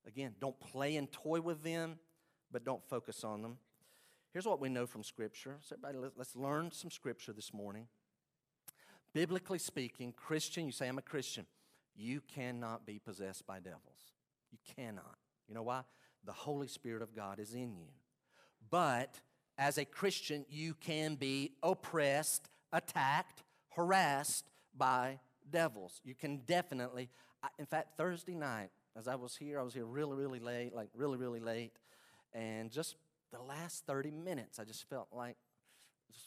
[0.08, 2.00] Again, don't play and toy with them,
[2.52, 3.58] but don't focus on them.
[4.34, 5.58] Here's what we know from Scripture.
[5.62, 7.88] So, everybody, let's learn some Scripture this morning.
[9.14, 11.46] Biblically speaking, Christian, you say, I'm a Christian.
[11.96, 14.14] You cannot be possessed by devils.
[14.52, 15.18] You cannot.
[15.48, 15.82] You know why?
[16.24, 17.88] The Holy Spirit of God is in you.
[18.70, 19.20] But
[19.58, 26.02] as a Christian, you can be oppressed, attacked, harassed by devils.
[26.04, 27.10] You can definitely,
[27.58, 30.90] in fact, Thursday night, as I was here, I was here really, really late, like
[30.96, 31.74] really, really late.
[32.34, 32.96] And just
[33.32, 35.38] the last 30 minutes, I just felt like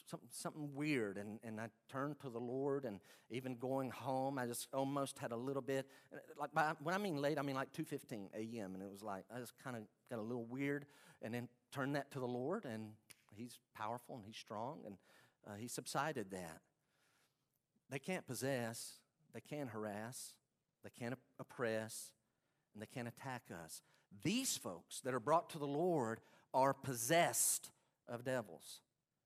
[0.09, 1.17] something, something weird.
[1.17, 5.31] And, and I turned to the Lord, and even going home, I just almost had
[5.31, 5.85] a little bit,
[6.39, 8.73] like by, when I mean late, I mean like 2.15 a.m.
[8.73, 10.85] And it was like, I just kind of got a little weird,
[11.21, 12.91] and then turned that to the Lord, and
[13.33, 14.95] He's powerful and He's strong, and
[15.47, 16.61] uh, He subsided that.
[17.89, 18.99] They can't possess,
[19.33, 20.33] they can't harass,
[20.83, 22.13] they can't oppress,
[22.73, 23.81] and they can't attack us.
[24.23, 26.19] These folks that are brought to the Lord
[26.53, 27.71] are possessed
[28.07, 28.81] of devils.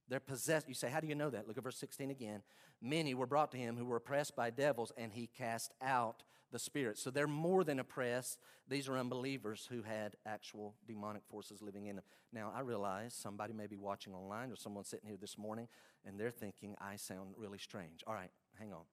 [0.08, 0.67] They're possessed.
[0.67, 1.47] You say, How do you know that?
[1.47, 2.41] Look at verse 16 again.
[2.81, 6.60] Many were brought to him who were oppressed by devils, and he cast out the
[6.60, 7.01] spirits.
[7.01, 8.38] So they're more than oppressed.
[8.67, 12.05] These are unbelievers who had actual demonic forces living in them.
[12.31, 15.67] Now, I realize somebody may be watching online or someone sitting here this morning,
[16.05, 18.03] and they're thinking, I sound really strange.
[18.05, 18.84] All right, hang on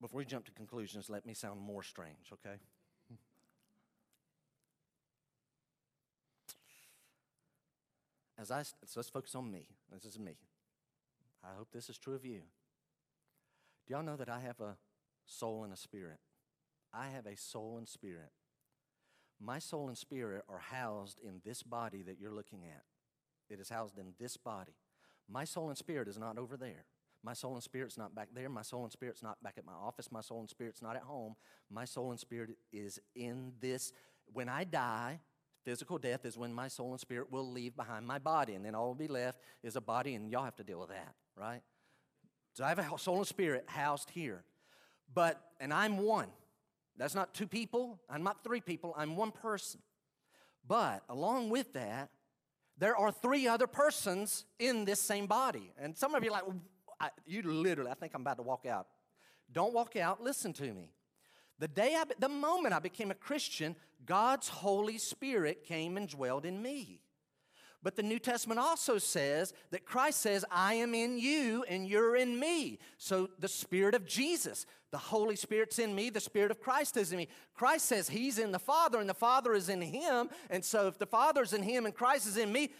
[0.00, 2.56] before we jump to conclusions, let me sound more strange, okay?
[8.38, 9.66] As I, so let's focus on me.
[9.92, 10.36] This is me.
[11.44, 12.40] I hope this is true of you.
[13.86, 14.76] Do y'all know that I have a
[15.26, 16.18] soul and a spirit?
[16.92, 18.30] I have a soul and spirit.
[19.38, 22.84] My soul and spirit are housed in this body that you're looking at.
[23.52, 24.72] It is housed in this body.
[25.28, 26.84] My soul and spirit is not over there.
[27.22, 28.48] My soul and spirit's not back there.
[28.48, 30.10] My soul and spirit's not back at my office.
[30.10, 31.36] My soul and spirit's not at home.
[31.70, 33.92] My soul and spirit is in this.
[34.32, 35.20] When I die,
[35.64, 38.74] physical death is when my soul and spirit will leave behind my body, and then
[38.74, 41.60] all will be left is a body, and y'all have to deal with that, right?
[42.54, 44.44] So I have a soul and spirit housed here.
[45.12, 46.28] But, and I'm one.
[46.96, 48.00] That's not two people.
[48.08, 48.94] I'm not three people.
[48.96, 49.80] I'm one person.
[50.66, 52.10] But along with that,
[52.78, 55.72] there are three other persons in this same body.
[55.78, 56.44] And some of you are like,
[57.00, 58.86] I, you literally, I think I'm about to walk out.
[59.52, 60.90] Don't walk out, listen to me.
[61.58, 63.74] The day I, the moment I became a Christian,
[64.06, 67.00] God's Holy Spirit came and dwelled in me.
[67.82, 72.14] But the New Testament also says that Christ says, I am in you and you're
[72.14, 72.78] in me.
[72.98, 77.10] So the Spirit of Jesus, the Holy Spirit's in me, the Spirit of Christ is
[77.12, 77.28] in me.
[77.54, 80.28] Christ says He's in the Father and the Father is in Him.
[80.50, 82.70] And so if the Father's in Him and Christ is in me,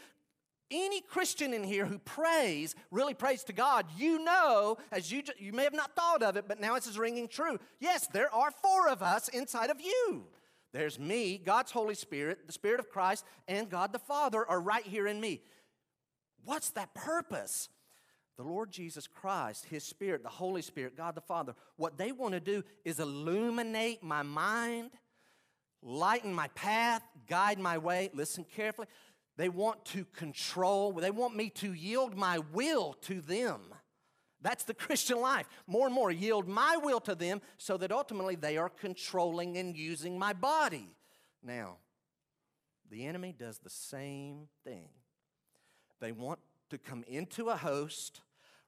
[0.70, 5.52] any Christian in here who prays, really prays to God, you know, as you, you
[5.52, 7.58] may have not thought of it, but now it's ringing true.
[7.78, 10.26] Yes, there are four of us inside of you.
[10.72, 14.86] There's me, God's Holy Spirit, the Spirit of Christ, and God the Father are right
[14.86, 15.42] here in me.
[16.44, 17.68] What's that purpose?
[18.36, 22.32] The Lord Jesus Christ, His Spirit, the Holy Spirit, God the Father, what they want
[22.34, 24.92] to do is illuminate my mind,
[25.82, 28.10] lighten my path, guide my way.
[28.14, 28.86] Listen carefully.
[29.36, 33.60] They want to control, they want me to yield my will to them.
[34.42, 35.48] That's the Christian life.
[35.66, 39.76] More and more, yield my will to them so that ultimately they are controlling and
[39.76, 40.96] using my body.
[41.42, 41.76] Now,
[42.90, 44.88] the enemy does the same thing.
[46.00, 46.40] They want
[46.70, 48.20] to come into a host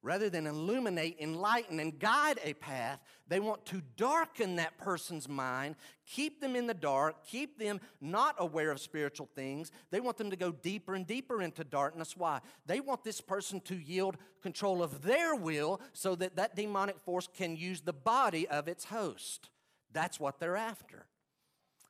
[0.03, 5.77] rather than illuminate, enlighten, and guide a path, they want to darken that person's mind,
[6.07, 9.71] keep them in the dark, keep them not aware of spiritual things.
[9.91, 12.17] They want them to go deeper and deeper into darkness.
[12.17, 12.41] Why?
[12.67, 17.29] They want this person to yield control of their will so that that demonic force
[17.33, 19.51] can use the body of its host.
[19.93, 21.07] That's what they're after.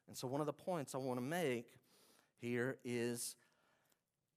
[0.07, 1.67] And so, one of the points I want to make
[2.41, 3.37] here is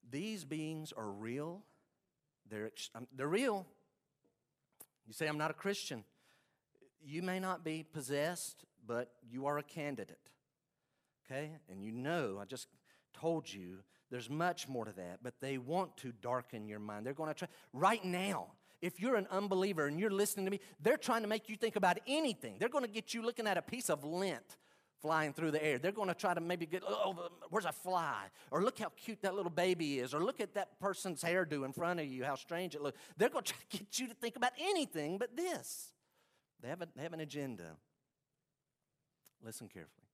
[0.10, 1.64] these beings are real
[2.50, 3.66] they're, um, they're real.
[5.08, 6.04] You say, I'm not a Christian.
[7.04, 10.30] You may not be possessed, but you are a candidate.
[11.26, 11.52] Okay?
[11.70, 12.68] And you know, I just
[13.14, 13.80] told you,
[14.12, 17.06] there's much more to that, but they want to darken your mind.
[17.06, 17.48] They're going to try.
[17.74, 18.48] Right now,
[18.82, 21.76] if you're an unbeliever and you're listening to me, they're trying to make you think
[21.76, 22.58] about anything.
[22.60, 24.58] They're going to get you looking at a piece of lint
[25.06, 25.78] flying through the air.
[25.78, 28.24] They're going to try to maybe get, oh, where's a fly?
[28.50, 30.15] Or look how cute that little baby is.
[30.15, 32.98] Or look at that person's hairdo in front of you, how strange it looks.
[33.15, 35.91] They're going to try to get you to think about anything but this.
[36.63, 37.76] They have, a, they have an agenda.
[39.44, 40.08] Listen carefully.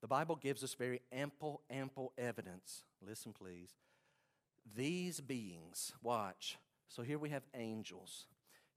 [0.00, 2.84] The Bible gives us very ample, ample evidence.
[3.06, 3.68] Listen, please.
[4.74, 6.56] These beings, watch.
[6.88, 8.24] So here we have angels.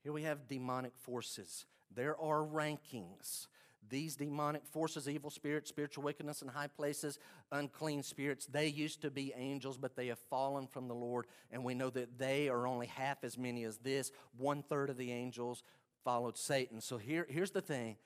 [0.04, 1.66] Here we have demonic forces.
[1.96, 3.48] There are rankings.
[3.90, 7.20] These demonic forces, evil spirits, spiritual wickedness in high places,
[7.52, 11.28] unclean spirits, they used to be angels, but they have fallen from the Lord.
[11.52, 14.12] And we know that they are only half as many as this.
[14.38, 15.64] One third of the angels
[16.04, 16.82] followed Satan.
[16.82, 17.98] So here, here's the thing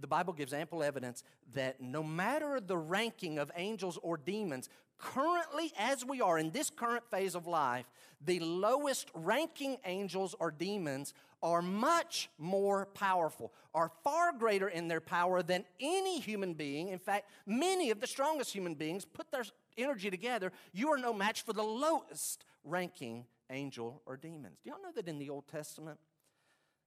[0.00, 1.22] the Bible gives ample evidence
[1.54, 6.70] that no matter the ranking of angels or demons, currently as we are in this
[6.70, 7.90] current phase of life,
[8.24, 15.00] the lowest ranking angels or demons are much more powerful, are far greater in their
[15.00, 16.88] power than any human being.
[16.88, 19.44] In fact, many of the strongest human beings put their
[19.78, 20.52] energy together.
[20.72, 24.58] You are no match for the lowest ranking angel or demons.
[24.62, 25.98] Do y'all know that in the Old Testament,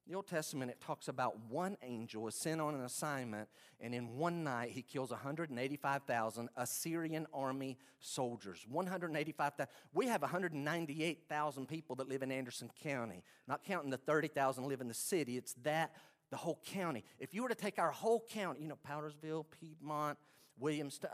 [0.08, 3.48] the Old Testament, it talks about one angel is sent on an assignment,
[3.80, 8.66] and in one night he kills 185,000 Assyrian army soldiers.
[8.70, 9.72] 185,000.
[9.94, 14.90] We have 198,000 people that live in Anderson County, not counting the 30,000 live in
[14.90, 15.38] the city.
[15.38, 15.94] It's that,
[16.32, 17.06] the whole county.
[17.18, 20.18] If you were to take our whole county, you know, Powdersville, Piedmont,
[20.62, 21.08] Williamston,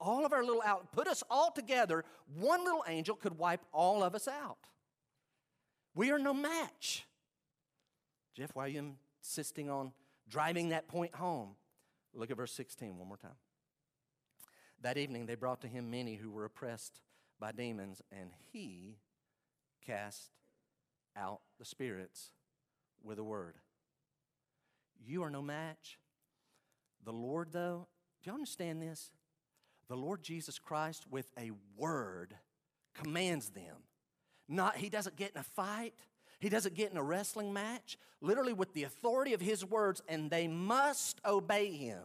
[0.00, 2.04] all of our little out, put us all together,
[2.38, 4.58] one little angel could wipe all of us out.
[5.94, 7.04] We are no match.
[8.38, 9.90] Jeff, why are you insisting on
[10.28, 11.56] driving that point home?
[12.14, 13.32] Look at verse 16 one more time.
[14.80, 17.00] That evening they brought to him many who were oppressed
[17.40, 18.98] by demons, and he
[19.84, 20.30] cast
[21.16, 22.30] out the spirits
[23.02, 23.56] with a word.
[25.04, 25.98] You are no match.
[27.04, 27.88] The Lord, though,
[28.22, 29.10] do you understand this?
[29.88, 32.36] The Lord Jesus Christ, with a word,
[32.94, 33.78] commands them.
[34.48, 35.94] Not, he doesn't get in a fight.
[36.38, 40.30] He doesn't get in a wrestling match, literally with the authority of his words, and
[40.30, 42.02] they must obey him.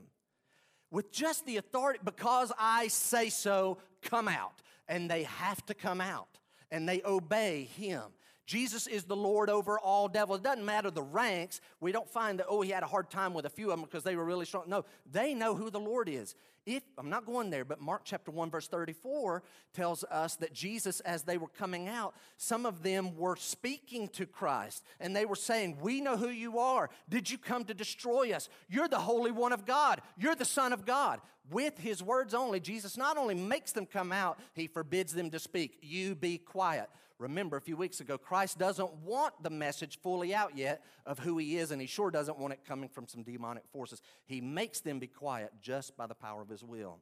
[0.92, 4.62] With just the authority, because I say so, come out.
[4.88, 8.04] And they have to come out, and they obey him.
[8.46, 10.40] Jesus is the Lord over all devils.
[10.40, 11.62] It doesn't matter the ranks.
[11.80, 13.82] We don't find that, oh, he had a hard time with a few of them
[13.82, 14.66] because they were really strong.
[14.68, 16.36] No, they know who the Lord is.
[16.66, 21.02] If I'm not going there, but Mark chapter 1, verse 34 tells us that Jesus,
[21.02, 25.36] as they were coming out, some of them were speaking to Christ and they were
[25.36, 26.90] saying, We know who you are.
[27.10, 28.48] Did you come to destroy us?
[28.70, 30.02] You're the Holy One of God.
[30.18, 31.20] You're the Son of God.
[31.52, 35.40] With his words only, Jesus not only makes them come out, he forbids them to
[35.40, 35.78] speak.
[35.82, 36.90] You be quiet.
[37.20, 41.38] Remember, a few weeks ago, Christ doesn't want the message fully out yet of who
[41.38, 44.02] he is, and he sure doesn't want it coming from some demonic forces.
[44.26, 47.00] He makes them be quiet just by the power of his will.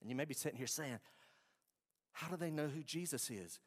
[0.00, 0.98] And you may be sitting here saying,
[2.12, 3.58] How do they know who Jesus is?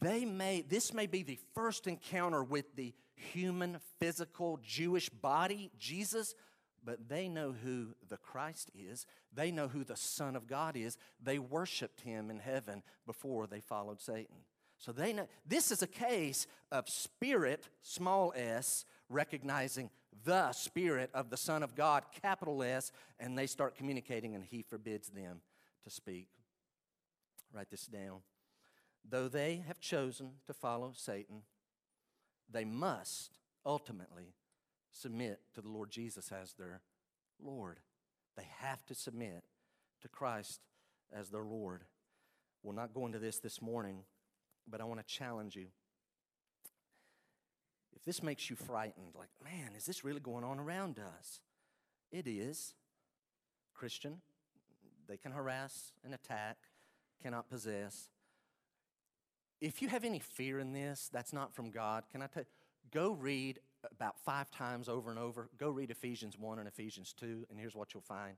[0.00, 6.34] They may, this may be the first encounter with the human, physical, Jewish body, Jesus,
[6.84, 9.06] but they know who the Christ is.
[9.32, 10.98] They know who the Son of God is.
[11.22, 14.36] They worshiped him in heaven before they followed Satan.
[14.84, 19.88] So they know this is a case of spirit, small s, recognizing
[20.26, 24.60] the spirit of the Son of God, capital S, and they start communicating, and he
[24.60, 25.40] forbids them
[25.84, 26.28] to speak.
[27.50, 28.20] Write this down.
[29.08, 31.44] though they have chosen to follow Satan,
[32.50, 34.34] they must ultimately
[34.90, 36.82] submit to the Lord Jesus as their
[37.42, 37.80] Lord.
[38.36, 39.44] They have to submit
[40.02, 40.60] to Christ
[41.10, 41.84] as their Lord.
[42.62, 44.04] We'll not go into this this morning,
[44.68, 45.66] but I want to challenge you.
[47.94, 51.40] If this makes you frightened, like, man, is this really going on around us?
[52.10, 52.74] It is.
[53.74, 54.20] Christian,
[55.08, 56.56] they can harass and attack,
[57.22, 58.08] cannot possess.
[59.60, 62.04] If you have any fear in this, that's not from God.
[62.10, 62.48] Can I tell you?
[62.92, 63.60] Go read
[63.90, 65.48] about five times over and over.
[65.58, 68.36] Go read Ephesians 1 and Ephesians 2, and here's what you'll find.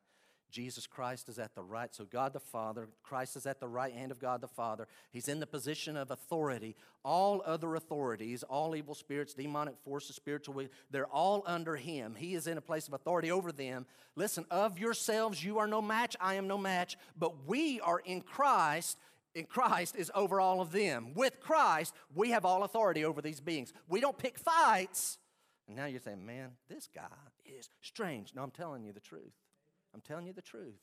[0.50, 3.92] Jesus Christ is at the right, so God the Father, Christ is at the right
[3.92, 4.86] hand of God the Father.
[5.12, 6.76] He's in the position of authority.
[7.04, 12.14] All other authorities, all evil spirits, demonic forces, spiritual, they're all under Him.
[12.16, 13.86] He is in a place of authority over them.
[14.14, 18.22] Listen, of yourselves, you are no match, I am no match, but we are in
[18.22, 18.98] Christ
[19.34, 21.12] in Christ is over all of them.
[21.14, 23.74] With Christ, we have all authority over these beings.
[23.86, 25.18] We don't pick fights.
[25.68, 27.02] And now you're saying, man, this guy
[27.44, 28.32] is strange.
[28.34, 29.34] No, I'm telling you the truth.
[29.96, 30.82] I'm telling you the truth.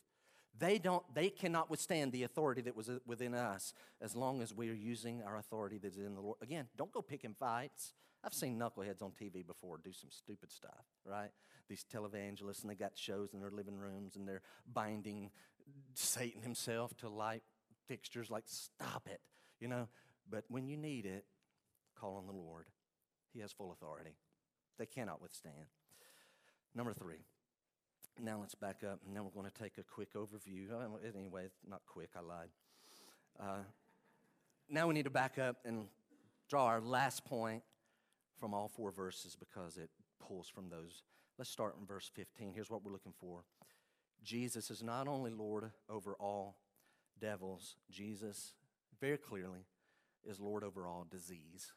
[0.58, 4.70] They don't they cannot withstand the authority that was within us as long as we
[4.72, 6.38] are using our authority that's in the Lord.
[6.42, 7.94] Again, don't go picking fights.
[8.24, 11.30] I've seen knuckleheads on TV before do some stupid stuff, right?
[11.70, 14.42] These televangelists and they got shows in their living rooms and they're
[14.72, 15.30] binding
[15.94, 17.44] Satan himself to light
[17.88, 19.22] fixtures like, stop it,
[19.60, 19.90] you know.
[20.30, 21.26] But when you need it,
[22.00, 22.66] call on the Lord.
[23.34, 24.16] He has full authority.
[24.80, 25.68] They cannot withstand.
[26.74, 27.26] Number three.
[28.22, 30.68] Now let's back up, and then we're going to take a quick overview.
[31.16, 32.50] Anyway, not quick, I lied.
[33.40, 33.64] Uh,
[34.70, 35.88] now we need to back up and
[36.48, 37.64] draw our last point
[38.40, 39.90] from all four verses because it
[40.20, 41.04] pulls from those.
[41.38, 42.54] Let's start in verse 15.
[42.54, 43.44] Here's what we're looking for
[44.24, 46.58] Jesus is not only Lord over all
[47.20, 48.54] devils, Jesus
[49.02, 49.66] very clearly
[50.24, 51.72] is Lord over all disease.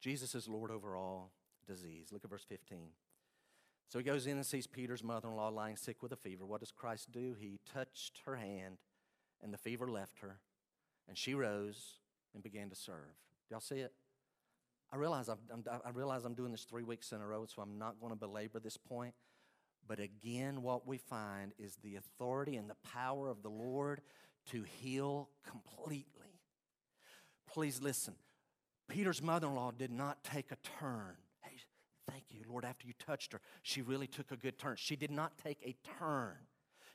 [0.00, 1.30] Jesus is Lord over all
[1.66, 2.08] disease.
[2.12, 2.88] Look at verse 15.
[3.90, 6.46] So he goes in and sees Peter's mother in law lying sick with a fever.
[6.46, 7.34] What does Christ do?
[7.36, 8.78] He touched her hand,
[9.42, 10.38] and the fever left her,
[11.08, 11.98] and she rose
[12.32, 13.16] and began to serve.
[13.48, 13.92] Do y'all see it?
[14.92, 15.34] I realize, i
[15.84, 18.18] I realize I'm doing this three weeks in a row, so I'm not going to
[18.18, 19.14] belabor this point.
[19.88, 24.02] But again, what we find is the authority and the power of the Lord
[24.50, 26.38] to heal completely.
[27.48, 28.14] Please listen.
[28.88, 31.16] Peter's mother in law did not take a turn.
[32.50, 32.64] Lord.
[32.64, 34.76] After you touched her, she really took a good turn.
[34.76, 36.36] She did not take a turn.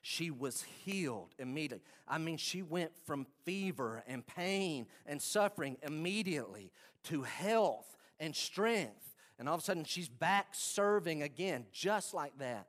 [0.01, 1.84] She was healed immediately.
[2.08, 6.72] I mean, she went from fever and pain and suffering immediately
[7.06, 9.16] to health and strength.
[9.39, 12.68] And all of a sudden, she's back serving again, just like that.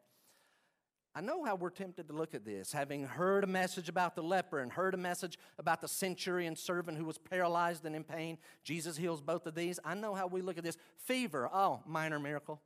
[1.17, 2.73] I know how we're tempted to look at this.
[2.73, 6.99] Having heard a message about the leper and heard a message about the centurion servant
[6.99, 9.81] who was paralyzed and in pain, Jesus heals both of these.
[9.83, 10.77] I know how we look at this.
[10.99, 12.61] Fever, oh, minor miracle.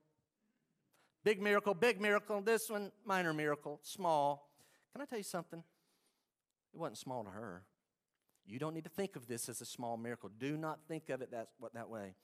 [1.22, 2.40] Big miracle, big miracle.
[2.40, 4.48] This one, minor miracle, small.
[4.92, 5.62] Can I tell you something?
[6.72, 7.62] It wasn't small to her.
[8.46, 10.30] You don't need to think of this as a small miracle.
[10.38, 12.14] Do not think of it that, that way.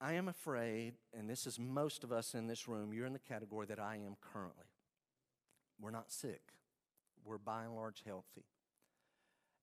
[0.00, 3.18] I am afraid, and this is most of us in this room, you're in the
[3.18, 4.66] category that I am currently.
[5.80, 6.42] We're not sick,
[7.24, 8.44] we're by and large healthy.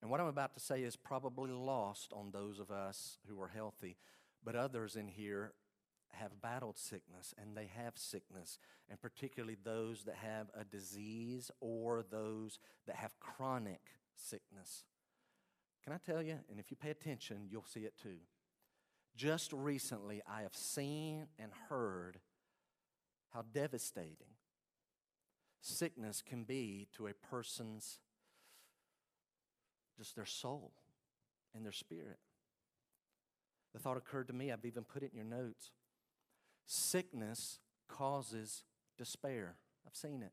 [0.01, 3.49] And what I'm about to say is probably lost on those of us who are
[3.49, 3.97] healthy,
[4.43, 5.53] but others in here
[6.13, 8.59] have battled sickness and they have sickness,
[8.89, 13.81] and particularly those that have a disease or those that have chronic
[14.15, 14.85] sickness.
[15.83, 16.37] Can I tell you?
[16.49, 18.17] And if you pay attention, you'll see it too.
[19.15, 22.19] Just recently, I have seen and heard
[23.33, 24.35] how devastating
[25.61, 27.99] sickness can be to a person's
[29.97, 30.71] just their soul
[31.53, 32.19] and their spirit.
[33.73, 35.71] The thought occurred to me, I've even put it in your notes.
[36.65, 38.63] Sickness causes
[38.97, 39.55] despair.
[39.85, 40.31] I've seen it.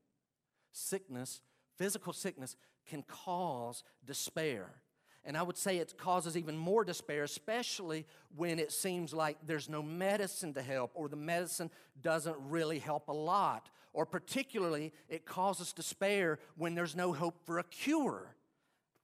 [0.71, 1.41] Sickness,
[1.77, 2.55] physical sickness,
[2.87, 4.67] can cause despair.
[5.25, 8.05] And I would say it causes even more despair, especially
[8.35, 11.69] when it seems like there's no medicine to help or the medicine
[12.01, 13.69] doesn't really help a lot.
[13.91, 18.35] Or particularly, it causes despair when there's no hope for a cure.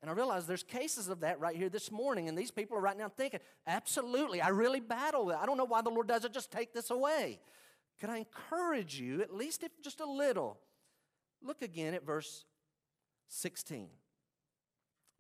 [0.06, 2.80] And I realize there's cases of that right here this morning, and these people are
[2.80, 5.40] right now thinking, absolutely, I really battle that.
[5.40, 7.40] I don't know why the Lord doesn't just take this away.
[8.00, 10.60] Could I encourage you, at least if just a little?
[11.42, 12.46] Look again at verse
[13.30, 13.88] 16.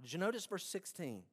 [0.03, 1.23] Did you notice verse 16?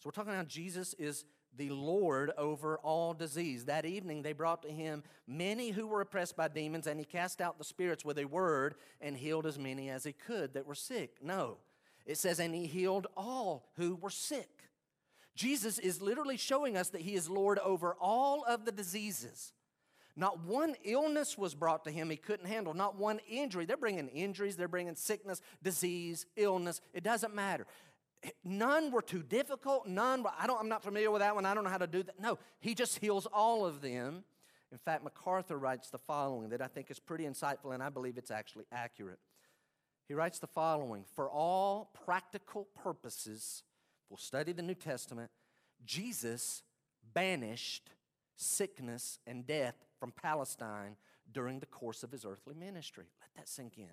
[0.00, 1.24] So we're talking about Jesus is
[1.56, 3.66] the Lord over all disease.
[3.66, 7.40] That evening they brought to him many who were oppressed by demons, and he cast
[7.40, 10.74] out the spirits with a word and healed as many as he could that were
[10.74, 11.18] sick.
[11.22, 11.58] No,
[12.06, 14.48] It says, and he healed all who were sick.
[15.34, 19.52] Jesus is literally showing us that he is Lord over all of the diseases.
[20.14, 22.74] Not one illness was brought to him he couldn't handle.
[22.74, 23.64] Not one injury.
[23.64, 26.80] They're bringing injuries, they're bringing sickness, disease, illness.
[26.92, 27.66] It doesn't matter.
[28.44, 29.86] None were too difficult.
[29.86, 31.46] None, I don't, I'm not familiar with that one.
[31.46, 32.20] I don't know how to do that.
[32.20, 34.24] No, he just heals all of them.
[34.70, 38.16] In fact, MacArthur writes the following that I think is pretty insightful, and I believe
[38.16, 39.18] it's actually accurate.
[40.08, 43.62] He writes the following For all practical purposes,
[44.08, 45.30] we'll study the New Testament,
[45.84, 46.62] Jesus
[47.14, 47.90] banished
[48.36, 50.96] sickness and death from Palestine
[51.32, 53.04] during the course of his earthly ministry.
[53.20, 53.88] Let that sink in.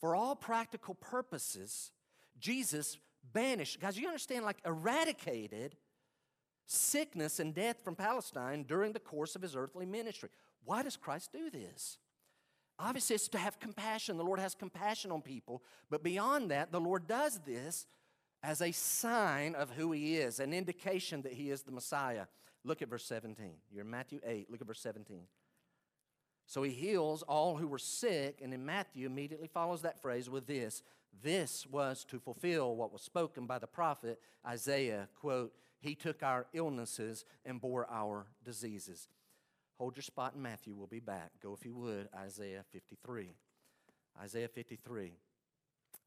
[0.00, 1.90] For all practical purposes,
[2.38, 2.98] Jesus
[3.32, 5.76] banished, guys, you understand, like eradicated
[6.66, 10.28] sickness and death from Palestine during the course of his earthly ministry.
[10.64, 11.98] Why does Christ do this?
[12.78, 14.16] Obviously, it's to have compassion.
[14.16, 15.62] The Lord has compassion on people.
[15.90, 17.86] But beyond that, the Lord does this
[18.42, 22.26] as a sign of who He is, an indication that He is the Messiah.
[22.64, 23.52] Look at verse 17.
[23.72, 24.50] You're in Matthew 8.
[24.50, 25.22] Look at verse 17.
[26.46, 30.46] So He heals all who were sick, and in Matthew immediately follows that phrase with
[30.46, 30.82] this
[31.22, 36.46] this was to fulfill what was spoken by the prophet Isaiah, quote, he took our
[36.52, 39.08] illnesses and bore our diseases.
[39.78, 40.74] Hold your spot in Matthew.
[40.74, 41.30] We'll be back.
[41.40, 43.30] Go, if you would, Isaiah 53.
[44.20, 45.12] Isaiah 53.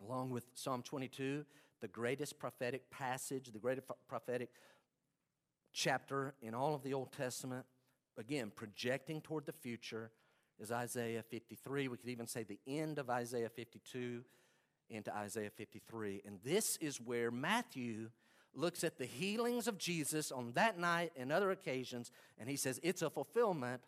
[0.05, 1.45] Along with Psalm 22,
[1.79, 4.49] the greatest prophetic passage, the greatest prophetic
[5.71, 7.65] chapter in all of the Old Testament,
[8.17, 10.11] again, projecting toward the future,
[10.59, 11.87] is Isaiah 53.
[11.87, 14.23] We could even say the end of Isaiah 52
[14.89, 16.23] into Isaiah 53.
[16.25, 18.09] And this is where Matthew
[18.53, 22.79] looks at the healings of Jesus on that night and other occasions, and he says
[22.83, 23.81] it's a fulfillment.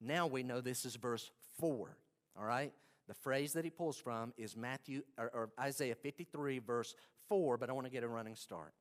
[0.00, 1.96] Now we know this is verse 4.
[2.36, 2.72] All right?
[3.06, 6.94] The phrase that he pulls from is Matthew or, or Isaiah 53, verse
[7.28, 8.72] 4, but I want to get a running start.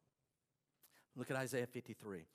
[1.16, 2.26] Look at Isaiah 53.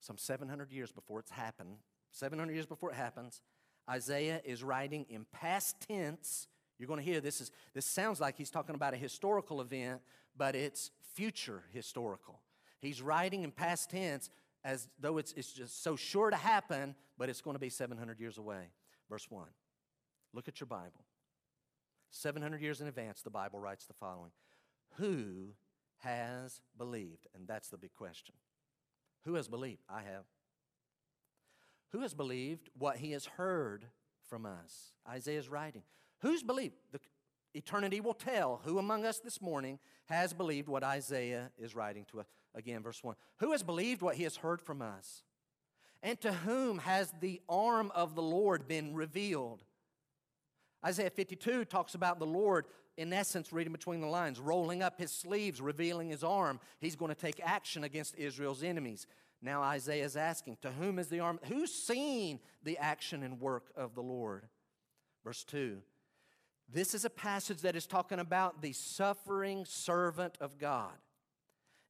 [0.00, 1.76] Some 700 years before it's happened,
[2.10, 3.40] 700 years before it happens,
[3.88, 6.48] Isaiah is writing in past tense
[6.80, 10.00] you're going to hear this is this sounds like he's talking about a historical event,
[10.34, 10.90] but it's
[11.20, 12.40] future historical.
[12.80, 14.30] He's writing in past tense
[14.64, 18.18] as though it's, it's just so sure to happen, but it's going to be 700
[18.18, 18.70] years away.
[19.10, 19.44] Verse 1.
[20.32, 21.04] Look at your Bible.
[22.10, 24.30] 700 years in advance, the Bible writes the following
[24.96, 25.50] Who
[25.98, 27.26] has believed?
[27.34, 28.34] And that's the big question.
[29.26, 29.82] Who has believed?
[29.90, 30.24] I have.
[31.92, 33.84] Who has believed what he has heard
[34.26, 34.94] from us?
[35.06, 35.82] Isaiah's writing.
[36.20, 36.76] Who's believed?
[36.92, 37.00] The,
[37.54, 42.20] eternity will tell who among us this morning has believed what Isaiah is writing to
[42.20, 42.26] us.
[42.54, 43.14] Again, verse 1.
[43.38, 45.22] Who has believed what he has heard from us?
[46.02, 49.62] And to whom has the arm of the Lord been revealed?
[50.84, 55.12] Isaiah 52 talks about the Lord, in essence, reading between the lines, rolling up his
[55.12, 56.58] sleeves, revealing his arm.
[56.80, 59.06] He's going to take action against Israel's enemies.
[59.42, 61.38] Now Isaiah is asking, To whom is the arm?
[61.44, 64.46] Who's seen the action and work of the Lord?
[65.24, 65.82] Verse 2
[66.72, 70.92] this is a passage that is talking about the suffering servant of God.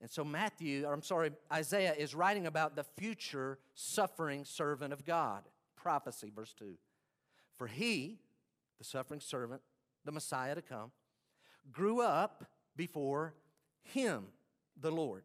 [0.00, 5.04] And so, Matthew, or I'm sorry, Isaiah is writing about the future suffering servant of
[5.04, 5.42] God.
[5.76, 6.74] Prophecy, verse 2.
[7.56, 8.18] For he,
[8.78, 9.60] the suffering servant,
[10.06, 10.90] the Messiah to come,
[11.70, 13.34] grew up before
[13.82, 14.24] him,
[14.80, 15.24] the Lord.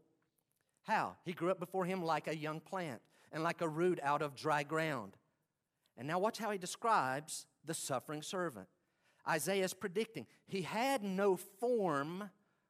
[0.84, 1.16] How?
[1.24, 3.02] He grew up before him like a young plant
[3.32, 5.14] and like a root out of dry ground.
[5.98, 8.68] And now, watch how he describes the suffering servant.
[9.28, 10.28] Isaiah is predicting.
[10.48, 12.30] He had no form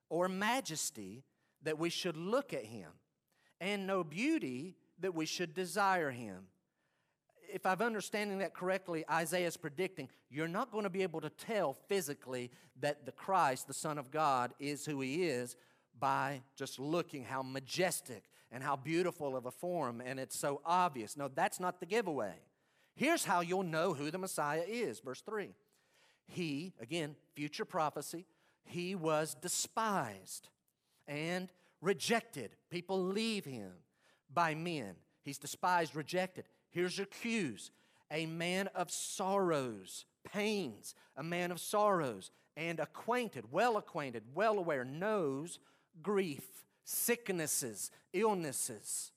[0.10, 1.24] or majesty
[1.64, 2.91] that we should look at him,
[3.60, 6.47] and no beauty that we should desire him.
[7.51, 11.30] If I'm understanding that correctly, Isaiah is predicting you're not going to be able to
[11.30, 12.51] tell physically
[12.82, 15.56] that the Christ, the Son of God, is who he is
[15.99, 21.18] by just looking how majestic and how beautiful of a form, and it's so obvious.
[21.18, 22.36] No, that's not the giveaway.
[22.95, 24.99] Here's how you'll know who the Messiah is.
[24.99, 25.49] Verse 3
[26.28, 28.26] he, again, future prophecy,
[28.64, 30.50] he was despised
[31.08, 31.52] and
[31.82, 32.56] rejected.
[32.70, 33.72] People leave him
[34.34, 34.96] by men.
[35.24, 36.46] He's despised, rejected.
[36.72, 37.72] Here's your cues
[38.12, 44.86] a man of sorrows, pains, a man of sorrows, and acquainted, well acquainted, well aware,
[44.86, 45.60] knows
[46.02, 46.46] grief,
[46.84, 49.12] sicknesses, illnesses.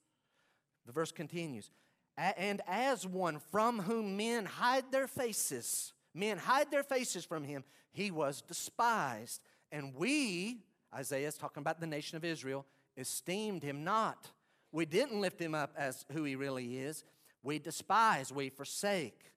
[0.87, 1.71] The verse continues,
[2.17, 7.63] and as one from whom men hide their faces, Men hide their faces from him.
[7.93, 9.41] He was despised.
[9.71, 12.67] And we, Isaiah is talking about the nation of Israel,
[12.97, 14.27] esteemed him not.
[14.73, 17.05] We didn't lift him up as who he really is.
[17.45, 19.33] We despise, we forsake.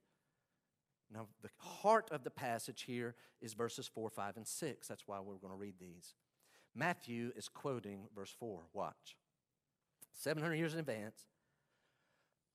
[1.13, 4.87] Now, the heart of the passage here is verses 4, 5, and 6.
[4.87, 6.15] That's why we're going to read these.
[6.73, 8.61] Matthew is quoting verse 4.
[8.73, 9.17] Watch.
[10.13, 11.27] 700 years in advance.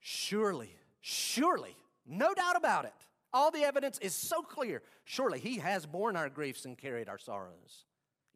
[0.01, 2.93] Surely, surely, no doubt about it.
[3.33, 4.83] All the evidence is so clear.
[5.05, 7.85] Surely he has borne our griefs and carried our sorrows.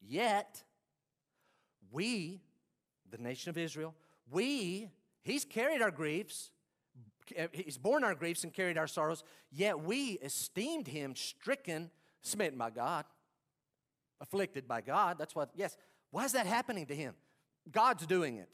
[0.02, 0.62] Yet,
[1.90, 2.40] we,
[3.10, 3.94] the nation of Israel,
[4.30, 4.90] we,
[5.22, 6.50] he's carried our griefs,
[7.52, 11.90] he's borne our griefs and carried our sorrows, yet we esteemed him stricken,
[12.22, 13.04] smitten by God,
[14.20, 15.16] afflicted by God.
[15.18, 15.76] That's what, yes.
[16.10, 17.14] Why is that happening to him?
[17.70, 18.48] God's doing it.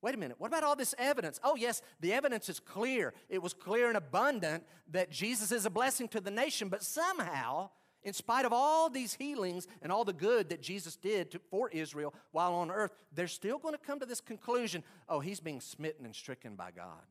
[0.00, 1.40] Wait a minute, what about all this evidence?
[1.42, 3.12] Oh, yes, the evidence is clear.
[3.28, 7.70] It was clear and abundant that Jesus is a blessing to the nation, but somehow,
[8.04, 11.68] in spite of all these healings and all the good that Jesus did to, for
[11.70, 15.60] Israel while on earth, they're still going to come to this conclusion oh, he's being
[15.60, 17.02] smitten and stricken by God.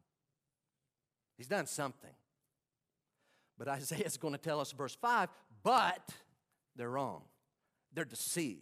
[1.38, 2.13] He's done something.
[3.57, 5.29] But Isaiah is going to tell us, verse 5,
[5.63, 6.09] but
[6.75, 7.23] they're wrong.
[7.93, 8.61] They're deceived.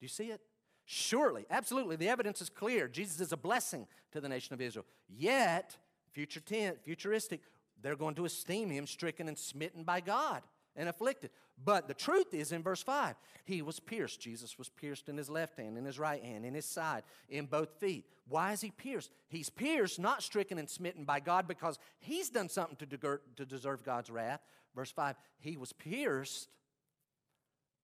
[0.00, 0.40] Do you see it?
[0.88, 2.86] Surely, absolutely, the evidence is clear.
[2.86, 4.86] Jesus is a blessing to the nation of Israel.
[5.08, 5.76] Yet,
[6.12, 7.40] future tense, futuristic,
[7.82, 10.42] they're going to esteem him stricken and smitten by God
[10.76, 11.30] and afflicted.
[11.62, 14.20] But the truth is in verse 5, he was pierced.
[14.20, 17.46] Jesus was pierced in his left hand, in his right hand, in his side, in
[17.46, 18.04] both feet.
[18.28, 19.10] Why is he pierced?
[19.28, 23.82] He's pierced, not stricken and smitten by God because he's done something to, to deserve
[23.82, 24.40] God's wrath.
[24.74, 26.48] Verse 5, he was pierced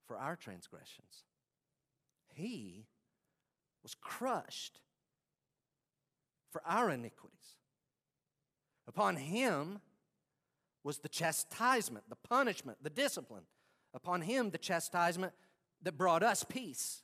[0.06, 1.24] for our transgressions.
[2.34, 2.86] He
[3.82, 4.80] was crushed
[6.50, 7.56] for our iniquities.
[8.86, 9.80] Upon him
[10.84, 13.44] was the chastisement, the punishment, the discipline.
[13.94, 15.32] Upon him, the chastisement
[15.82, 17.02] that brought us peace.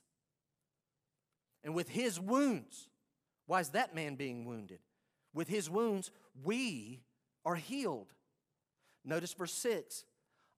[1.63, 2.89] And with his wounds,
[3.45, 4.79] why is that man being wounded?
[5.33, 6.11] With his wounds,
[6.43, 7.01] we
[7.45, 8.13] are healed.
[9.05, 10.03] Notice verse 6.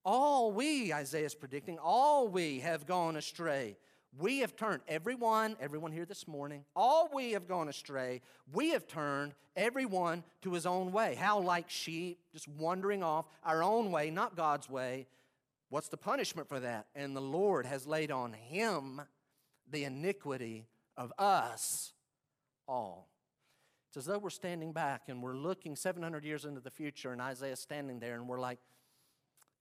[0.04, 3.78] All we, Isaiah is predicting, all we have gone astray.
[4.18, 8.22] We have turned, everyone, everyone here this morning, all we have gone astray.
[8.52, 11.16] We have turned everyone to his own way.
[11.16, 15.08] How like sheep, just wandering off our own way, not God's way.
[15.70, 16.88] What's the punishment for that?
[16.94, 19.02] And the Lord has laid on him
[19.70, 21.94] the iniquity of us
[22.68, 23.08] all.
[23.88, 27.22] It's as though we're standing back and we're looking 700 years into the future, and
[27.22, 28.60] Isaiah's standing there, and we're like,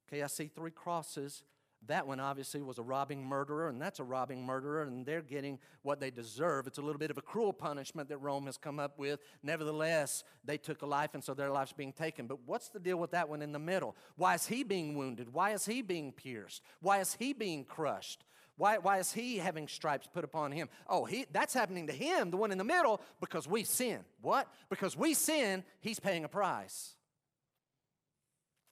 [0.09, 1.44] okay, I see three crosses.
[1.87, 5.59] That one obviously was a robbing murderer, and that's a robbing murderer, and they're getting
[5.83, 6.66] what they deserve.
[6.66, 9.20] It's a little bit of a cruel punishment that Rome has come up with.
[9.43, 12.26] Nevertheless, they took a life, and so their life's being taken.
[12.26, 13.97] But what's the deal with that one in the middle?
[14.16, 15.33] Why is he being wounded?
[15.33, 16.62] Why is he being pierced?
[16.81, 18.24] Why is he being crushed?
[18.57, 20.68] Why, why is he having stripes put upon him?
[20.87, 24.01] Oh, he, that's happening to him, the one in the middle, because we sin.
[24.20, 24.49] What?
[24.68, 26.95] Because we sin, he's paying a price.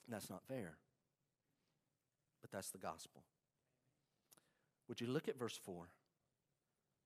[0.07, 0.77] That's not fair.
[2.41, 3.24] But that's the gospel.
[4.89, 5.89] Would you look at verse 4?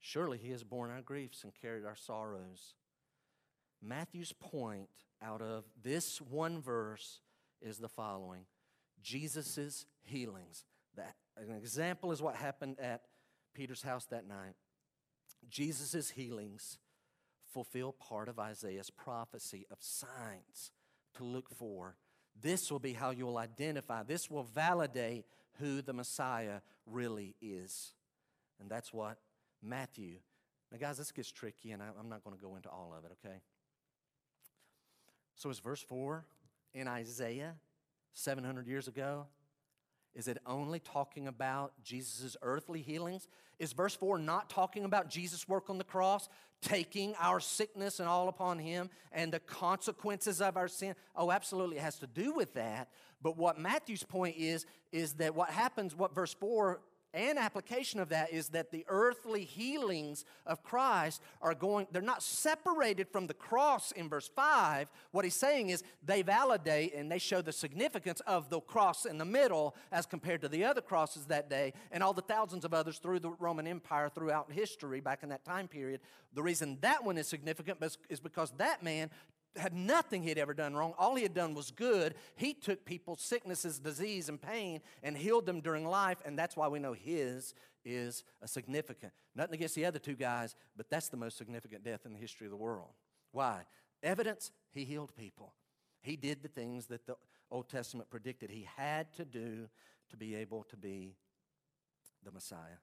[0.01, 2.75] Surely he has borne our griefs and carried our sorrows.
[3.81, 4.89] Matthew's point
[5.23, 7.21] out of this one verse
[7.61, 8.47] is the following
[9.03, 10.65] Jesus' healings.
[10.97, 13.03] That, an example is what happened at
[13.55, 14.55] Peter's house that night.
[15.49, 16.79] Jesus' healings
[17.53, 20.71] fulfill part of Isaiah's prophecy of signs
[21.15, 21.97] to look for
[22.41, 25.25] this will be how you'll identify, this will validate
[25.59, 27.93] who the Messiah really is.
[28.61, 29.19] And that's what
[29.63, 30.17] Matthew.
[30.71, 33.13] Now, guys, this gets tricky, and I'm not going to go into all of it,
[33.25, 33.37] okay?
[35.35, 36.25] So, is verse 4
[36.75, 37.57] in Isaiah
[38.15, 39.27] 700 years ago?
[40.15, 43.29] Is it only talking about Jesus' earthly healings?
[43.59, 46.29] Is verse 4 not talking about Jesus' work on the cross,
[46.61, 50.95] taking our sickness and all upon him and the consequences of our sin?
[51.17, 52.89] Oh, absolutely, it has to do with that.
[53.23, 56.81] But what Matthew's point is, is that what happens, what verse 4
[57.15, 62.23] and application of that is that the earthly healings of Christ are going, they're not
[62.23, 64.91] separated from the cross in verse 5.
[65.11, 69.19] What he's saying is they validate and they show the significance of the cross in
[69.19, 72.73] the middle as compared to the other crosses that day and all the thousands of
[72.73, 76.01] others through the Roman Empire throughout history back in that time period.
[76.35, 79.11] The reason that one is significant is because that man
[79.57, 80.95] had nothing he'd ever done wrong.
[80.99, 82.15] All he had done was good.
[82.37, 86.69] He took people's sicknesses, disease, and pain and healed them during life, and that's why
[86.69, 89.13] we know his is a significant.
[89.35, 92.47] Nothing against the other two guys, but that's the most significant death in the history
[92.47, 92.93] of the world.
[93.33, 93.63] Why?
[94.03, 95.55] Evidence, he healed people.
[96.03, 97.17] He did the things that the
[97.51, 99.69] Old Testament predicted he had to do
[100.11, 101.17] to be able to be
[102.25, 102.81] the Messiah.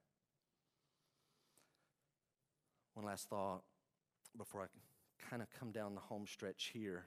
[2.94, 3.62] One last thought
[4.38, 4.66] before I
[5.30, 7.06] kind of come down the home stretch here.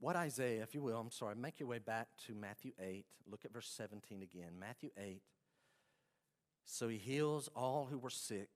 [0.00, 3.04] what Isaiah, if you will, I'm sorry, make your way back to Matthew 8.
[3.30, 4.58] Look at verse 17 again.
[4.58, 5.22] Matthew 8.
[6.64, 8.50] So he heals all who were sick.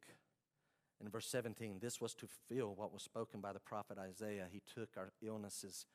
[1.00, 4.46] In verse 17, this was to fulfill what was spoken by the prophet Isaiah.
[4.50, 5.86] He took our illnesses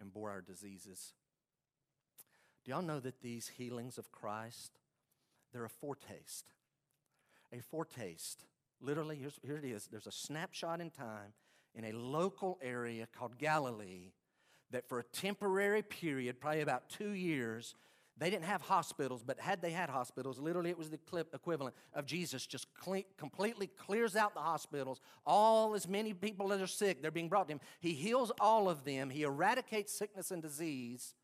[0.00, 1.12] and bore our diseases.
[2.64, 4.78] Do y'all know that these healings of Christ,
[5.52, 6.52] they're a foretaste?
[7.52, 8.44] A foretaste.
[8.84, 9.88] Literally, here it is.
[9.90, 11.32] There's a snapshot in time
[11.74, 14.12] in a local area called Galilee
[14.70, 17.74] that for a temporary period, probably about two years,
[18.18, 21.00] they didn't have hospitals, but had they had hospitals, literally it was the
[21.32, 22.66] equivalent of Jesus just
[23.16, 25.00] completely clears out the hospitals.
[25.26, 27.60] All as many people that are sick, they're being brought to him.
[27.80, 31.14] He heals all of them, he eradicates sickness and disease.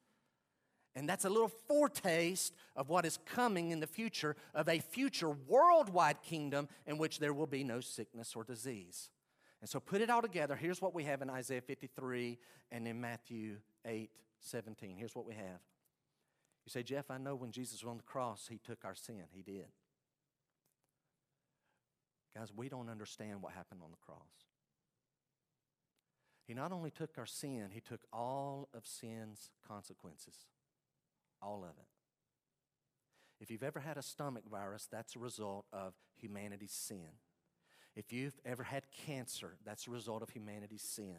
[0.97, 5.31] And that's a little foretaste of what is coming in the future of a future
[5.31, 9.11] worldwide kingdom in which there will be no sickness or disease.
[9.61, 10.57] And so put it all together.
[10.57, 12.39] Here's what we have in Isaiah 53
[12.73, 14.11] and in Matthew 8
[14.41, 14.97] 17.
[14.97, 15.61] Here's what we have.
[16.65, 19.25] You say, Jeff, I know when Jesus was on the cross, he took our sin.
[19.33, 19.67] He did.
[22.35, 24.19] Guys, we don't understand what happened on the cross.
[26.47, 30.47] He not only took our sin, he took all of sin's consequences.
[31.43, 31.87] All of it.
[33.41, 37.09] If you've ever had a stomach virus, that's a result of humanity's sin.
[37.97, 41.17] If you've ever had cancer, that's a result of humanity's sin.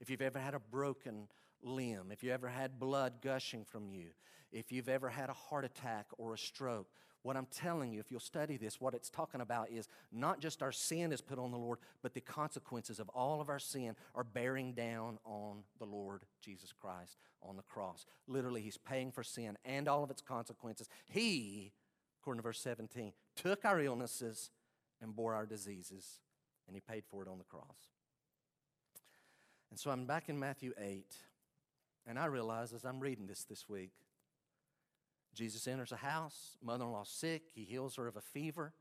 [0.00, 1.28] If you've ever had a broken
[1.62, 4.10] limb, if you ever had blood gushing from you,
[4.52, 6.88] if you've ever had a heart attack or a stroke,
[7.22, 10.62] what I'm telling you, if you'll study this, what it's talking about is not just
[10.62, 13.94] our sin is put on the Lord, but the consequences of all of our sin
[14.14, 18.06] are bearing down on the Lord Jesus Christ on the cross.
[18.26, 20.88] Literally, He's paying for sin and all of its consequences.
[21.08, 21.72] He,
[22.20, 24.50] according to verse 17, took our illnesses
[25.02, 26.20] and bore our diseases,
[26.66, 27.90] and He paid for it on the cross.
[29.70, 31.04] And so I'm back in Matthew 8,
[32.06, 33.92] and I realize as I'm reading this this week,
[35.34, 38.72] Jesus enters a house, mother in law sick, he heals her of a fever.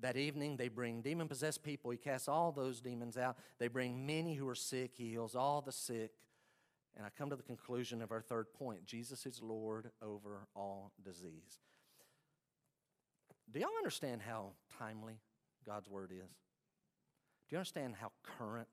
[0.00, 1.90] That evening, they bring demon possessed people.
[1.90, 3.36] He casts all those demons out.
[3.58, 4.92] They bring many who are sick.
[4.94, 6.12] He heals all the sick.
[6.96, 10.92] And I come to the conclusion of our third point Jesus is Lord over all
[11.04, 11.60] disease.
[13.52, 15.20] Do y'all understand how timely
[15.64, 16.30] God's word is?
[17.48, 18.68] Do you understand how current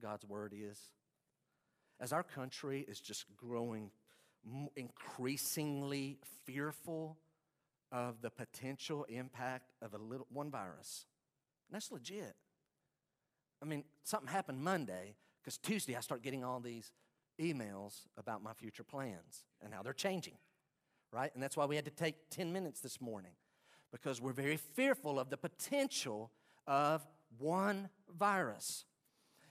[0.00, 0.78] God's word is?
[2.00, 3.90] As our country is just growing
[4.76, 7.16] increasingly fearful
[7.92, 11.06] of the potential impact of a little one virus.
[11.68, 12.34] And that's legit.
[13.62, 16.92] I mean, something happened Monday because Tuesday I start getting all these
[17.40, 20.36] emails about my future plans and how they're changing,
[21.12, 21.32] right?
[21.34, 23.32] And that's why we had to take 10 minutes this morning
[23.92, 26.30] because we're very fearful of the potential
[26.66, 27.06] of
[27.38, 27.88] one
[28.18, 28.84] virus.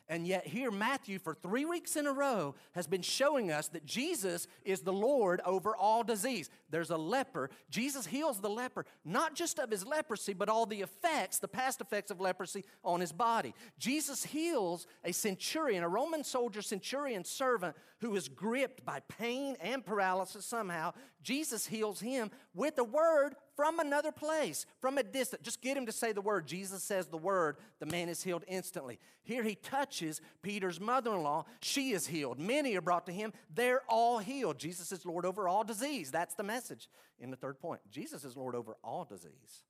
[0.07, 3.87] And yet, here, Matthew, for three weeks in a row, has been showing us that
[3.87, 6.49] Jesus is the Lord over all disease.
[6.69, 7.49] There's a leper.
[7.71, 11.81] Jesus heals the leper, not just of his leprosy, but all the effects, the past
[11.81, 13.55] effects of leprosy on his body.
[13.79, 19.83] Jesus heals a centurion, a Roman soldier centurion servant who is gripped by pain and
[19.83, 20.93] paralysis somehow.
[21.25, 25.41] Jesus heals him with a word from another place, from a distance.
[25.41, 26.45] Just get him to say the word.
[26.45, 28.99] Jesus says the word, the man is healed instantly.
[29.23, 31.45] Here he touches Peter's mother in law.
[31.61, 32.37] She is healed.
[32.37, 33.33] Many are brought to him.
[33.51, 34.59] They're all healed.
[34.59, 36.11] Jesus is Lord over all disease.
[36.11, 37.81] That's the message in the third point.
[37.89, 39.63] Jesus is Lord over all disease,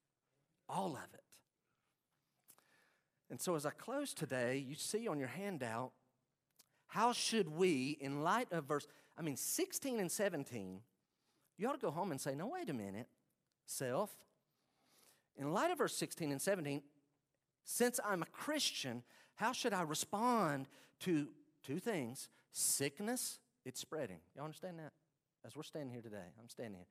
[0.68, 1.24] all of it.
[3.30, 5.94] And so as I close today, you see on your handout,
[6.88, 8.88] how should we, in light of verse,
[9.18, 10.82] I mean, 16 and 17,
[11.58, 13.08] you ought to go home and say, no, wait a minute
[13.66, 14.12] self.
[15.38, 16.82] In light of verse 16 and 17,
[17.64, 19.04] since I'm a Christian,
[19.36, 20.68] how should I respond
[21.02, 21.28] to
[21.64, 22.30] two things?
[22.52, 24.20] Sickness, it's spreading.
[24.36, 24.94] Y'all understand that?
[25.46, 26.88] As we're standing here today, I'm standing here.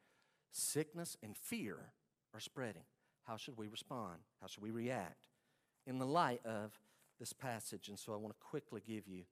[0.50, 1.76] Sickness and fear
[2.34, 2.82] are spreading.
[3.22, 4.18] How should we respond?
[4.40, 5.28] How should we react
[5.86, 6.78] in the light of
[7.18, 7.88] this passage?
[7.88, 9.24] And so I want to quickly give you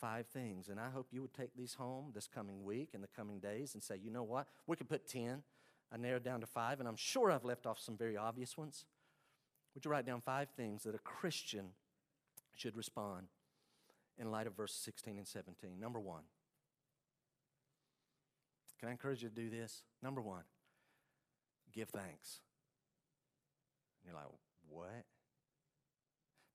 [0.00, 0.68] five things.
[0.68, 3.74] And I hope you would take these home this coming week and the coming days
[3.74, 4.46] and say, you know what?
[4.66, 5.42] We could put 10.
[5.92, 8.84] I narrowed down to five, and I'm sure I've left off some very obvious ones.
[9.74, 11.66] Would you write down five things that a Christian
[12.54, 13.26] should respond
[14.18, 15.80] in light of verses 16 and 17?
[15.80, 16.22] Number one.
[18.78, 19.82] Can I encourage you to do this?
[20.02, 20.44] Number one,
[21.70, 22.40] give thanks.
[24.02, 24.30] And you're like,
[24.70, 25.04] what?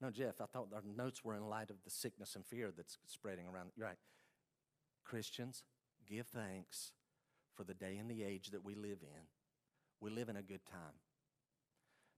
[0.05, 2.99] No, Jeff, I thought our notes were in light of the sickness and fear that's
[3.07, 3.71] spreading around.
[3.75, 3.97] You're right.
[5.03, 5.63] Christians,
[6.07, 6.91] give thanks
[7.55, 9.23] for the day and the age that we live in.
[9.99, 10.93] We live in a good time.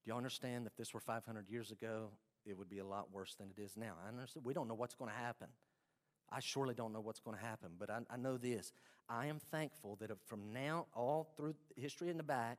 [0.04, 2.10] Do you understand that if this were 500 years ago,
[2.46, 3.94] it would be a lot worse than it is now?
[4.06, 4.46] I understand.
[4.46, 5.48] We don't know what's going to happen
[6.30, 8.74] I surely don't know what's going to happen, but I, I know this.
[9.10, 12.58] I am thankful that from now, all through history in the back,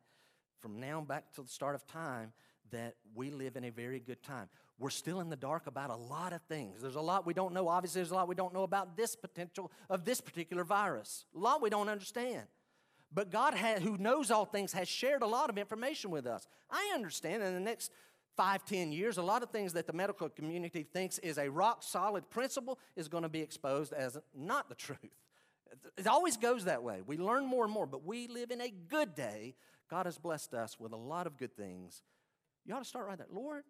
[0.60, 2.32] from now back to the start of time,
[2.70, 4.48] that we live in a very good time.
[4.78, 6.80] We're still in the dark about a lot of things.
[6.80, 7.68] There's a lot we don't know.
[7.68, 11.24] Obviously, there's a lot we don't know about this potential of this particular virus.
[11.34, 12.44] A lot we don't understand.
[13.12, 16.46] But God, has, who knows all things, has shared a lot of information with us.
[16.70, 17.90] I understand in the next
[18.36, 21.82] five, ten years, a lot of things that the medical community thinks is a rock
[21.82, 24.98] solid principle is going to be exposed as not the truth.
[25.96, 27.02] It always goes that way.
[27.06, 29.54] We learn more and more, but we live in a good day.
[29.90, 32.02] God has blessed us with a lot of good things.
[32.68, 33.26] You ought to start right there.
[33.32, 33.64] Lord,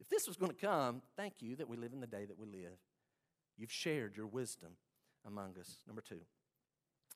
[0.00, 2.36] if this was going to come, thank you that we live in the day that
[2.36, 2.76] we live.
[3.56, 4.72] You've shared your wisdom
[5.24, 5.76] among us.
[5.86, 6.18] Number two,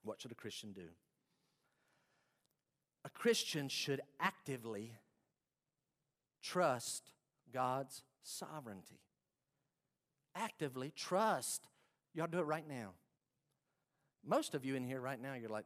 [0.04, 0.86] what should a Christian do?
[3.04, 4.92] A Christian should actively
[6.44, 7.10] trust
[7.52, 9.00] God's sovereignty.
[10.36, 11.66] Actively trust.
[12.14, 12.92] Y'all do it right now.
[14.24, 15.64] Most of you in here right now, you're like,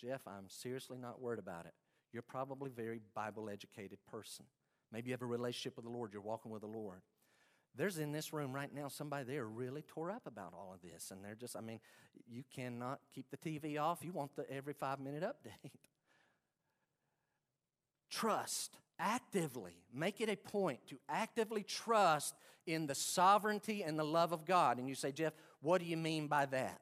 [0.00, 1.74] Jeff, I'm seriously not worried about it.
[2.12, 4.46] You're probably a very Bible educated person.
[4.96, 7.02] Maybe you have a relationship with the Lord, you're walking with the Lord.
[7.74, 10.80] There's in this room right now somebody they are really tore up about all of
[10.80, 11.10] this.
[11.10, 11.80] And they're just, I mean,
[12.26, 13.98] you cannot keep the TV off.
[14.02, 15.70] You want the every five minute update.
[18.10, 22.34] Trust actively, make it a point to actively trust
[22.66, 24.78] in the sovereignty and the love of God.
[24.78, 26.80] And you say, Jeff, what do you mean by that?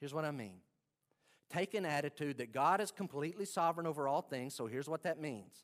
[0.00, 0.56] Here's what I mean
[1.48, 4.52] take an attitude that God is completely sovereign over all things.
[4.56, 5.62] So here's what that means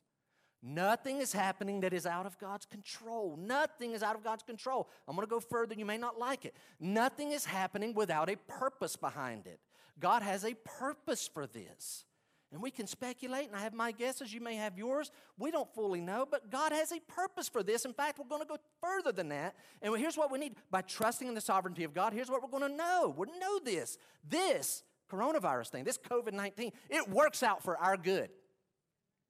[0.63, 3.35] Nothing is happening that is out of God's control.
[3.39, 4.89] Nothing is out of God's control.
[5.07, 6.55] I'm going to go further, you may not like it.
[6.79, 9.59] Nothing is happening without a purpose behind it.
[9.99, 12.05] God has a purpose for this.
[12.51, 15.09] And we can speculate, and I have my guesses, you may have yours.
[15.39, 17.85] We don't fully know, but God has a purpose for this.
[17.85, 19.55] In fact, we're going to go further than that.
[19.81, 22.49] And here's what we need by trusting in the sovereignty of God, here's what we're
[22.49, 23.15] going to know.
[23.17, 23.97] We know this.
[24.29, 28.29] This coronavirus thing, this COVID 19, it works out for our good.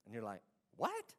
[0.06, 0.42] And you're like,
[0.78, 1.14] what?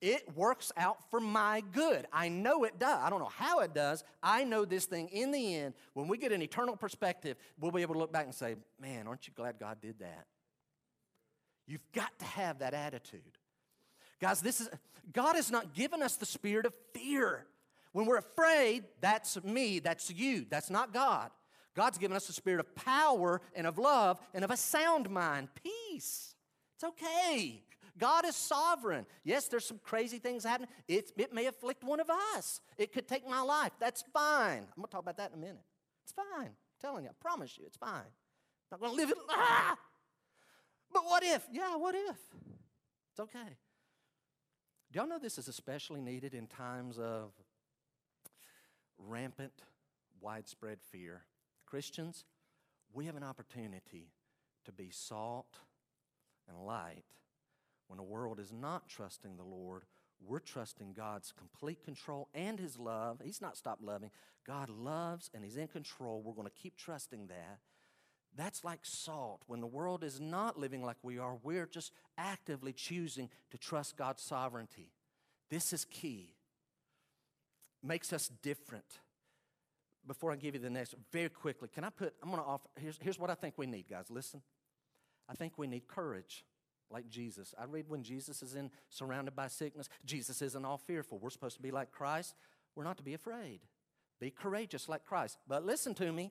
[0.00, 2.06] It works out for my good.
[2.12, 2.98] I know it does.
[3.02, 4.02] I don't know how it does.
[4.22, 7.82] I know this thing in the end, when we get an eternal perspective, we'll be
[7.82, 10.26] able to look back and say, man, aren't you glad God did that?
[11.66, 13.20] You've got to have that attitude.
[14.20, 14.70] Guys, this is
[15.12, 17.46] God has not given us the spirit of fear.
[17.92, 21.30] When we're afraid, that's me, that's you, that's not God.
[21.74, 25.48] God's given us the spirit of power and of love and of a sound mind,
[25.54, 26.34] peace.
[26.76, 27.62] It's okay.
[28.00, 29.04] God is sovereign.
[29.22, 30.70] Yes, there's some crazy things happening.
[30.88, 32.60] It, it may afflict one of us.
[32.78, 33.72] It could take my life.
[33.78, 34.62] That's fine.
[34.62, 35.62] I'm going to talk about that in a minute.
[36.02, 36.46] It's fine.
[36.46, 37.92] I'm telling you, I promise you, it's fine.
[37.92, 39.18] I'm not going to live it.
[39.28, 39.76] Ah!
[40.92, 41.46] But what if?
[41.52, 42.16] Yeah, what if?
[43.12, 43.56] It's okay.
[44.90, 47.32] Do y'all know this is especially needed in times of
[48.98, 49.52] rampant,
[50.20, 51.22] widespread fear?
[51.66, 52.24] Christians,
[52.92, 54.10] we have an opportunity
[54.64, 55.58] to be salt
[56.48, 57.04] and light
[57.90, 59.82] when a world is not trusting the Lord,
[60.24, 63.20] we're trusting God's complete control and His love.
[63.24, 64.12] He's not stopped loving.
[64.46, 66.22] God loves and He's in control.
[66.22, 67.58] We're going to keep trusting that.
[68.36, 69.42] That's like salt.
[69.48, 73.96] When the world is not living like we are, we're just actively choosing to trust
[73.96, 74.92] God's sovereignty.
[75.50, 76.36] This is key.
[77.82, 79.00] Makes us different.
[80.06, 82.68] Before I give you the next, very quickly, can I put, I'm going to offer,
[82.78, 84.04] here's, here's what I think we need, guys.
[84.10, 84.42] Listen.
[85.28, 86.44] I think we need courage
[86.90, 87.54] like Jesus.
[87.58, 91.18] I read when Jesus is in surrounded by sickness, Jesus isn't all fearful.
[91.18, 92.34] We're supposed to be like Christ.
[92.74, 93.60] We're not to be afraid.
[94.20, 95.38] Be courageous like Christ.
[95.48, 96.30] But listen to me.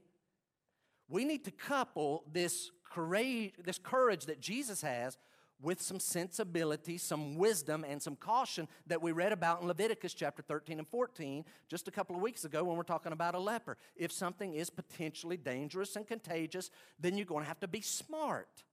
[1.07, 5.17] We need to couple this courage, this courage that Jesus has
[5.61, 10.41] with some sensibility, some wisdom, and some caution that we read about in Leviticus chapter
[10.41, 13.77] 13 and 14 just a couple of weeks ago when we're talking about a leper.
[13.95, 18.63] If something is potentially dangerous and contagious, then you're going to have to be smart.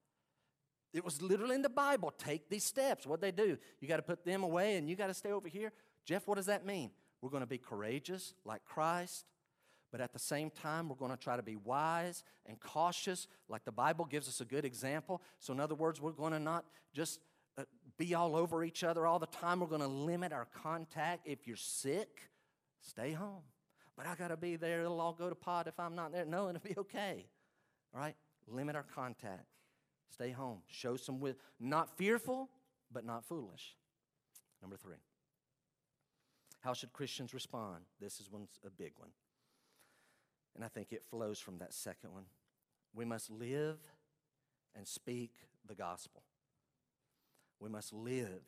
[0.97, 2.13] It was literally in the Bible.
[2.17, 3.07] Take these steps.
[3.07, 3.59] What they do?
[3.81, 5.73] You got to put them away and you got to stay over here.
[6.05, 6.91] Jeff, what does that mean?
[7.21, 9.27] We're going to be courageous like Christ,
[9.91, 13.65] but at the same time, we're going to try to be wise and cautious, like
[13.65, 15.23] the Bible gives us a good example.
[15.39, 17.21] So, in other words, we're going to not just
[17.59, 17.65] uh,
[17.97, 19.61] be all over each other all the time.
[19.61, 21.27] We're going to limit our contact.
[21.27, 22.31] If you're sick,
[22.81, 23.43] stay home.
[23.97, 24.83] But I got to be there.
[24.83, 26.27] It'll all go to pot if I'm not there.
[26.27, 27.27] No, it'll be okay.
[27.95, 28.15] All right?
[28.47, 29.47] Limit our contact.
[30.11, 30.59] Stay home.
[30.69, 31.43] Show some wisdom.
[31.61, 32.49] Not fearful,
[32.93, 33.77] but not foolish.
[34.61, 34.97] Number three.
[36.61, 37.85] How should Christians respond?
[38.01, 39.11] This is one's a big one.
[40.55, 42.25] And I think it flows from that second one.
[42.95, 43.79] We must live
[44.75, 45.33] and speak
[45.67, 46.23] the gospel.
[47.61, 48.43] We must live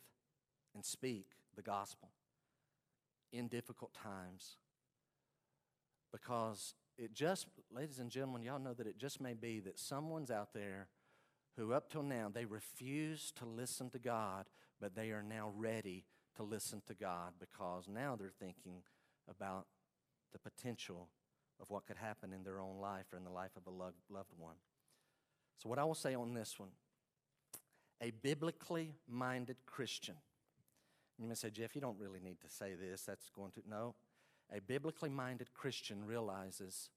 [0.75, 2.11] and speak the gospel
[3.33, 4.57] in difficult times
[6.13, 10.31] because it just, ladies and gentlemen, y'all know that it just may be that someone's
[10.31, 10.89] out there
[11.59, 14.47] who, up till now, they refuse to listen to God,
[14.81, 16.05] but they are now ready
[16.37, 18.83] to listen to God because now they're thinking
[19.29, 19.67] about
[20.33, 21.09] the potential
[21.61, 24.33] of what could happen in their own life or in the life of a loved
[24.39, 24.55] one.
[25.59, 26.71] So, what I will say on this one
[28.01, 30.15] a biblically minded Christian.
[31.19, 33.03] You may say, Jeff, you don't really need to say this.
[33.03, 33.63] That's going to.
[33.69, 33.97] No.
[34.55, 36.91] A biblically minded Christian realizes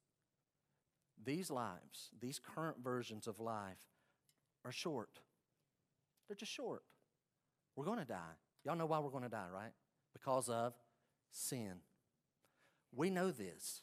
[1.23, 3.90] these lives, these current versions of life,
[4.65, 5.09] are short.
[6.27, 6.83] They're just short.
[7.75, 8.35] We're going to die.
[8.65, 9.71] Y'all know why we're going to die, right?
[10.13, 10.73] Because of
[11.31, 11.73] sin.
[12.95, 13.81] We know this.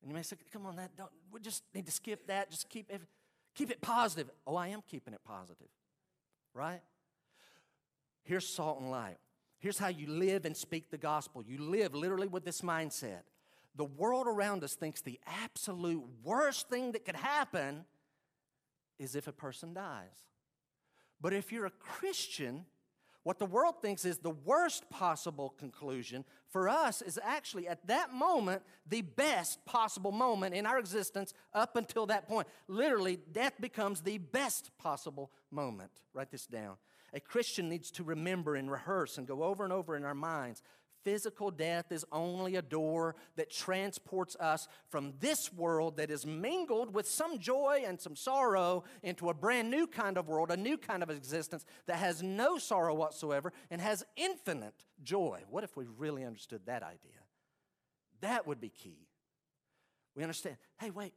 [0.00, 2.50] And you may say, come on, that don't, we just need to skip that.
[2.50, 3.06] Just keep, every,
[3.54, 4.30] keep it positive.
[4.46, 5.68] Oh, I am keeping it positive,
[6.54, 6.80] right?
[8.22, 9.18] Here's salt and light.
[9.58, 11.42] Here's how you live and speak the gospel.
[11.42, 13.22] You live literally with this mindset.
[13.74, 17.84] The world around us thinks the absolute worst thing that could happen
[18.98, 20.24] is if a person dies.
[21.20, 22.66] But if you're a Christian,
[23.22, 28.12] what the world thinks is the worst possible conclusion for us is actually at that
[28.12, 32.46] moment the best possible moment in our existence up until that point.
[32.68, 35.90] Literally, death becomes the best possible moment.
[36.14, 36.76] Write this down.
[37.12, 40.62] A Christian needs to remember and rehearse and go over and over in our minds
[41.06, 46.92] physical death is only a door that transports us from this world that is mingled
[46.92, 50.76] with some joy and some sorrow into a brand new kind of world, a new
[50.76, 55.40] kind of existence that has no sorrow whatsoever and has infinite joy.
[55.48, 57.22] What if we really understood that idea?
[58.20, 59.06] That would be key.
[60.16, 61.12] We understand, hey, wait,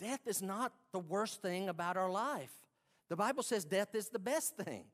[0.00, 2.52] death is not the worst thing about our life.
[3.08, 4.84] The Bible says death is the best thing.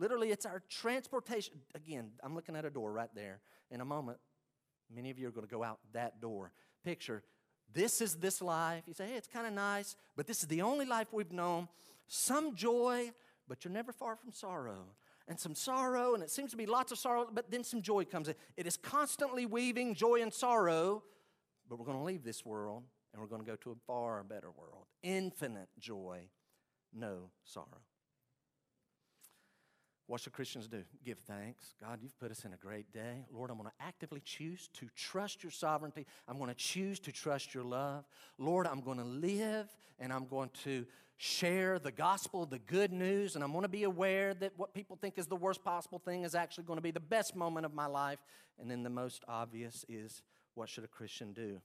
[0.00, 1.60] Literally, it's our transportation.
[1.74, 3.40] Again, I'm looking at a door right there.
[3.70, 4.16] In a moment,
[4.92, 6.52] many of you are going to go out that door.
[6.82, 7.22] Picture,
[7.74, 8.84] this is this life.
[8.86, 11.68] You say, hey, it's kind of nice, but this is the only life we've known.
[12.08, 13.12] Some joy,
[13.46, 14.86] but you're never far from sorrow.
[15.28, 18.06] And some sorrow, and it seems to be lots of sorrow, but then some joy
[18.06, 18.34] comes in.
[18.56, 21.04] It is constantly weaving joy and sorrow,
[21.68, 24.24] but we're going to leave this world and we're going to go to a far
[24.24, 24.86] better world.
[25.02, 26.22] Infinite joy,
[26.92, 27.82] no sorrow.
[30.10, 30.82] What should Christians do?
[31.04, 31.76] Give thanks.
[31.80, 33.26] God, you've put us in a great day.
[33.32, 36.04] Lord, I'm going to actively choose to trust your sovereignty.
[36.26, 38.04] I'm going to choose to trust your love.
[38.36, 39.68] Lord, I'm going to live
[40.00, 40.84] and I'm going to
[41.16, 44.98] share the gospel, the good news, and I'm going to be aware that what people
[45.00, 47.72] think is the worst possible thing is actually going to be the best moment of
[47.72, 48.18] my life.
[48.58, 50.22] And then the most obvious is
[50.54, 51.60] what should a Christian do?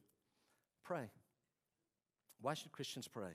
[0.84, 1.10] Pray.
[2.42, 3.32] Why should Christians pray?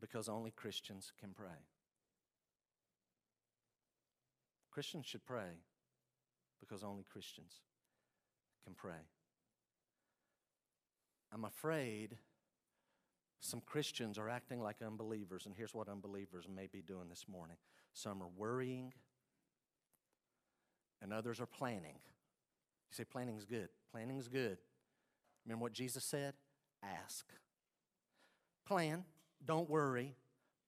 [0.00, 1.58] Because only Christians can pray.
[4.74, 5.60] Christians should pray
[6.58, 7.52] because only Christians
[8.64, 9.06] can pray.
[11.32, 12.16] I'm afraid
[13.38, 17.56] some Christians are acting like unbelievers, and here's what unbelievers may be doing this morning
[17.92, 18.92] some are worrying,
[21.00, 21.94] and others are planning.
[22.90, 23.68] You say planning is good.
[23.92, 24.58] Planning is good.
[25.46, 26.34] Remember what Jesus said?
[26.82, 27.26] Ask.
[28.66, 29.04] Plan.
[29.44, 30.16] Don't worry.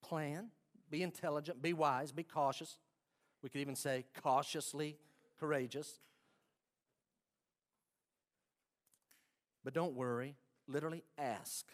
[0.01, 0.49] Plan.
[0.89, 1.61] Be intelligent.
[1.61, 2.13] Be wise.
[2.13, 2.77] Be cautious.
[3.41, 4.97] We could even say cautiously
[5.39, 5.99] courageous.
[9.63, 10.35] But don't worry,
[10.67, 11.65] literally ask.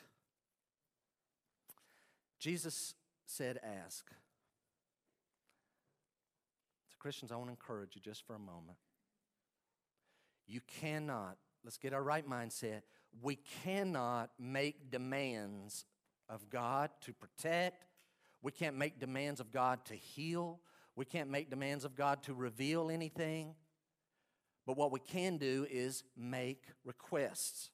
[2.40, 2.96] Jesus
[3.26, 4.10] said, Ask.
[6.90, 8.78] So, Christians, I want to encourage you just for a moment.
[10.48, 12.82] You cannot, let's get our right mindset,
[13.22, 15.86] we cannot make demands
[16.28, 17.86] of God to protect.
[18.42, 20.60] We can't make demands of God to heal.
[20.96, 23.56] We can't make demands of God to reveal anything.
[24.66, 27.70] But what we can do is make requests.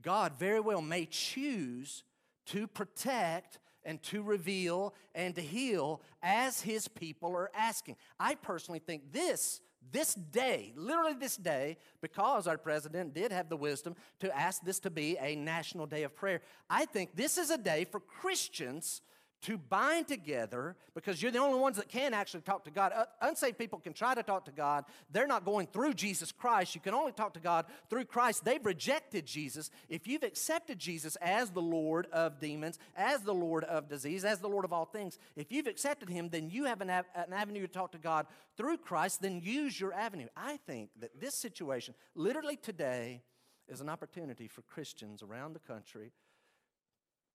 [0.00, 2.04] God very well may choose
[2.46, 7.96] to protect and to reveal and to heal as his people are asking.
[8.18, 9.60] I personally think this
[9.90, 14.80] this day, literally this day, because our president did have the wisdom to ask this
[14.80, 19.00] to be a national day of prayer, I think this is a day for Christians
[19.42, 22.92] to bind together because you're the only ones that can actually talk to God.
[23.20, 24.84] Unsaved people can try to talk to God.
[25.12, 26.74] They're not going through Jesus Christ.
[26.74, 28.44] You can only talk to God through Christ.
[28.44, 29.70] They've rejected Jesus.
[29.88, 34.40] If you've accepted Jesus as the Lord of demons, as the Lord of disease, as
[34.40, 37.32] the Lord of all things, if you've accepted Him, then you have an, av- an
[37.32, 38.26] avenue to talk to God
[38.56, 39.22] through Christ.
[39.22, 40.26] Then use your avenue.
[40.36, 43.22] I think that this situation, literally today,
[43.68, 46.12] is an opportunity for Christians around the country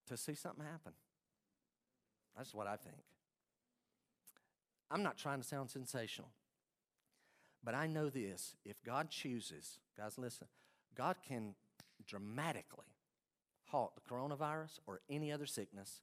[0.07, 0.93] to see something happen.
[2.37, 3.03] That's what I think.
[4.89, 6.29] I'm not trying to sound sensational,
[7.63, 8.55] but I know this.
[8.63, 10.47] If God chooses, guys, listen,
[10.95, 11.55] God can
[12.05, 12.85] dramatically
[13.65, 16.01] halt the coronavirus or any other sickness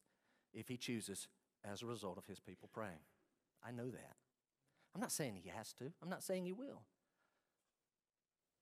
[0.52, 1.28] if he chooses
[1.64, 3.04] as a result of his people praying.
[3.64, 4.16] I know that.
[4.94, 6.82] I'm not saying he has to, I'm not saying he will.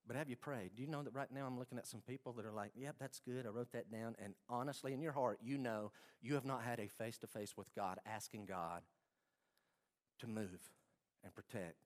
[0.09, 0.71] But have you prayed?
[0.75, 2.97] Do you know that right now I'm looking at some people that are like, yep,
[2.99, 3.45] that's good.
[3.45, 4.17] I wrote that down.
[4.25, 5.93] And honestly, in your heart, you know
[6.23, 8.83] you have not had a face to face with God, asking God
[10.21, 10.73] to move
[11.23, 11.77] and protect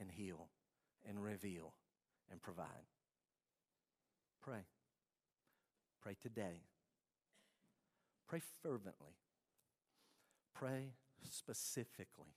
[0.00, 0.48] and heal
[1.06, 1.74] and reveal
[2.30, 2.88] and provide.
[4.42, 4.64] Pray.
[6.02, 6.62] Pray today.
[8.26, 9.18] Pray fervently.
[10.54, 10.94] Pray
[11.30, 12.34] specifically.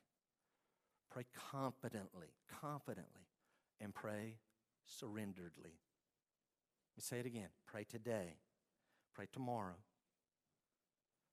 [1.10, 2.28] Pray confidently,
[2.62, 3.30] confidently,
[3.80, 4.36] and pray
[4.88, 5.74] surrenderedly.
[5.74, 7.50] Let me say it again.
[7.66, 8.38] Pray today.
[9.14, 9.76] Pray tomorrow.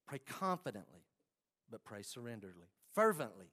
[0.07, 1.07] Pray confidently,
[1.71, 3.47] but pray surrenderedly, fervently,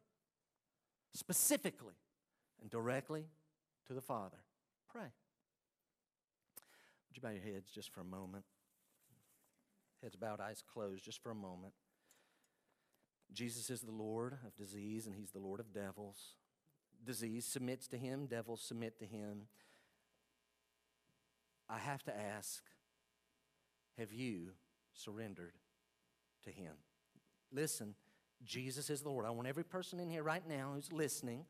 [1.14, 1.94] specifically,
[2.62, 3.26] and directly
[3.88, 4.38] to the Father.
[4.92, 5.02] Pray.
[7.08, 8.46] Would you bow your heads just for a moment?
[10.02, 11.74] Heads bowed, eyes closed, just for a moment.
[13.32, 16.36] Jesus is the Lord of disease, and He's the Lord of devils.
[17.06, 19.48] Disease submits to Him, devils submit to Him.
[21.70, 22.64] I have to ask
[23.98, 24.52] have you
[24.94, 25.54] surrendered
[26.46, 26.74] to Him?
[27.52, 27.96] Listen,
[28.46, 29.26] Jesus is the Lord.
[29.26, 31.44] I want every person in here right now who's listening,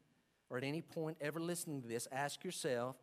[0.50, 2.96] or at any point ever listening to this, ask yourself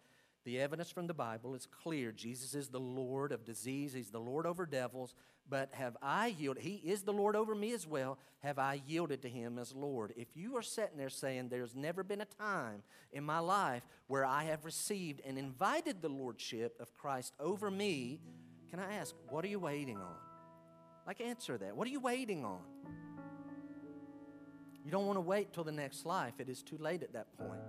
[0.46, 2.12] the evidence from the Bible is clear.
[2.12, 5.12] Jesus is the Lord of disease, He's the Lord over devils.
[5.48, 6.62] But have I yielded?
[6.62, 8.18] He is the Lord over me as well.
[8.42, 10.14] Have I yielded to Him as Lord?
[10.16, 14.24] If you are sitting there saying, There's never been a time in my life where
[14.24, 18.20] I have received and invited the Lordship of Christ over me,
[18.70, 20.14] can I ask, what are you waiting on?
[21.08, 21.76] Like, answer that.
[21.76, 22.60] What are you waiting on?
[24.84, 27.36] You don't want to wait till the next life, it is too late at that
[27.36, 27.60] point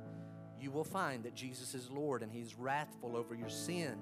[0.61, 3.99] you will find that Jesus is Lord and He's wrathful over your sin.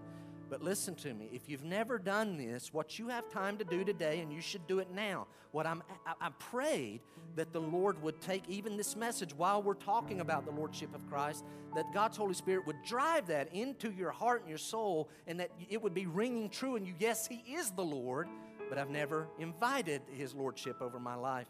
[0.50, 3.84] But listen to me, if you've never done this, what you have time to do
[3.84, 7.02] today, and you should do it now, what I'm, I, I prayed
[7.36, 11.06] that the Lord would take even this message while we're talking about the Lordship of
[11.10, 11.44] Christ,
[11.76, 15.50] that God's Holy Spirit would drive that into your heart and your soul, and that
[15.70, 16.94] it would be ringing true in you.
[17.00, 18.28] Yes, He is the Lord,
[18.70, 21.48] but I've never invited His Lordship over my life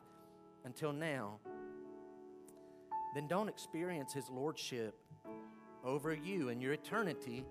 [0.64, 1.40] until now
[3.16, 4.94] then don't experience His Lordship
[5.84, 7.46] over you and your eternity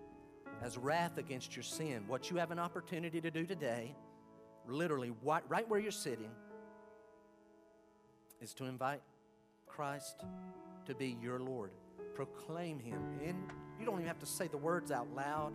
[0.63, 2.05] as wrath against your sin.
[2.07, 3.97] What you have an opportunity to do today,
[4.69, 6.31] literally right where you're sitting,
[8.41, 9.01] is to invite
[9.67, 10.25] Christ
[10.85, 11.71] to be your Lord.
[12.15, 13.01] Proclaim Him.
[13.25, 13.37] And
[13.81, 15.55] you don't even have to say the words out loud.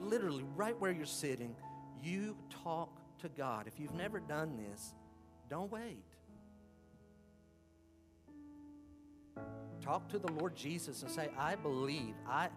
[0.00, 1.54] Literally, right where you're sitting,
[2.02, 3.66] you talk to God.
[3.66, 4.94] If you've never done this,
[5.50, 6.04] don't wait.
[9.82, 12.14] Talk to the Lord Jesus and say, I believe.
[12.28, 12.48] I,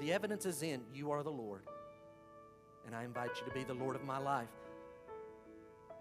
[0.00, 1.62] the evidence is in, you are the Lord.
[2.86, 4.48] And I invite you to be the Lord of my life.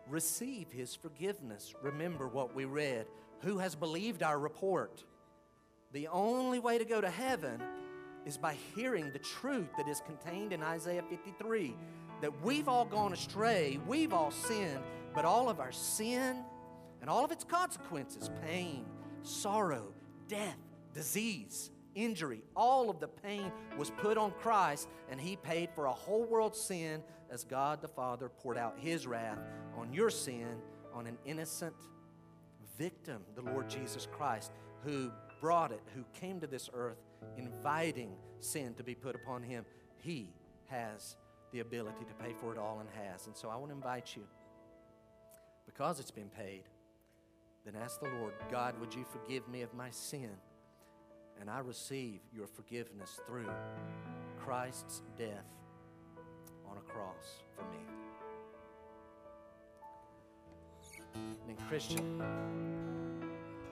[0.07, 1.73] Receive his forgiveness.
[1.81, 3.07] Remember what we read.
[3.41, 5.03] Who has believed our report?
[5.93, 7.61] The only way to go to heaven
[8.25, 11.75] is by hearing the truth that is contained in Isaiah 53
[12.21, 16.43] that we've all gone astray, we've all sinned, but all of our sin
[17.01, 18.85] and all of its consequences pain,
[19.21, 19.93] sorrow,
[20.27, 20.57] death,
[20.93, 25.93] disease, injury, all of the pain was put on Christ, and He paid for a
[25.93, 29.39] whole world's sin as God the Father poured out His wrath
[29.77, 30.57] on your sin
[30.93, 31.75] on an innocent
[32.77, 34.51] victim, the Lord Jesus Christ,
[34.83, 35.11] who
[35.41, 36.97] brought it, who came to this earth
[37.37, 39.65] inviting sin to be put upon Him.
[39.97, 40.29] He
[40.67, 41.15] has
[41.51, 43.27] the ability to pay for it all and has.
[43.27, 44.23] And so I want to invite you,
[45.65, 46.63] because it's been paid,
[47.65, 50.29] then ask the Lord, God, would you forgive me of my sin?
[51.41, 53.49] And I receive your forgiveness through
[54.37, 55.47] Christ's death
[56.69, 57.79] on a cross for me.
[61.47, 62.21] And Christian,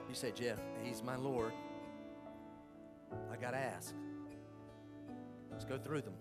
[0.08, 1.52] you say, Jeff, he's my Lord.
[3.32, 3.94] I got to ask.
[5.52, 6.14] Let's go through them.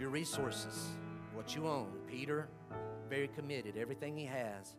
[0.00, 0.88] Your resources,
[1.32, 1.92] what you own.
[2.08, 2.48] Peter,
[3.08, 4.74] very committed, everything he has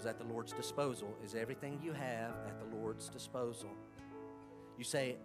[0.00, 1.14] was at the Lord's disposal.
[1.22, 3.68] Is everything you have at the Lord's disposal?
[4.78, 5.16] You say,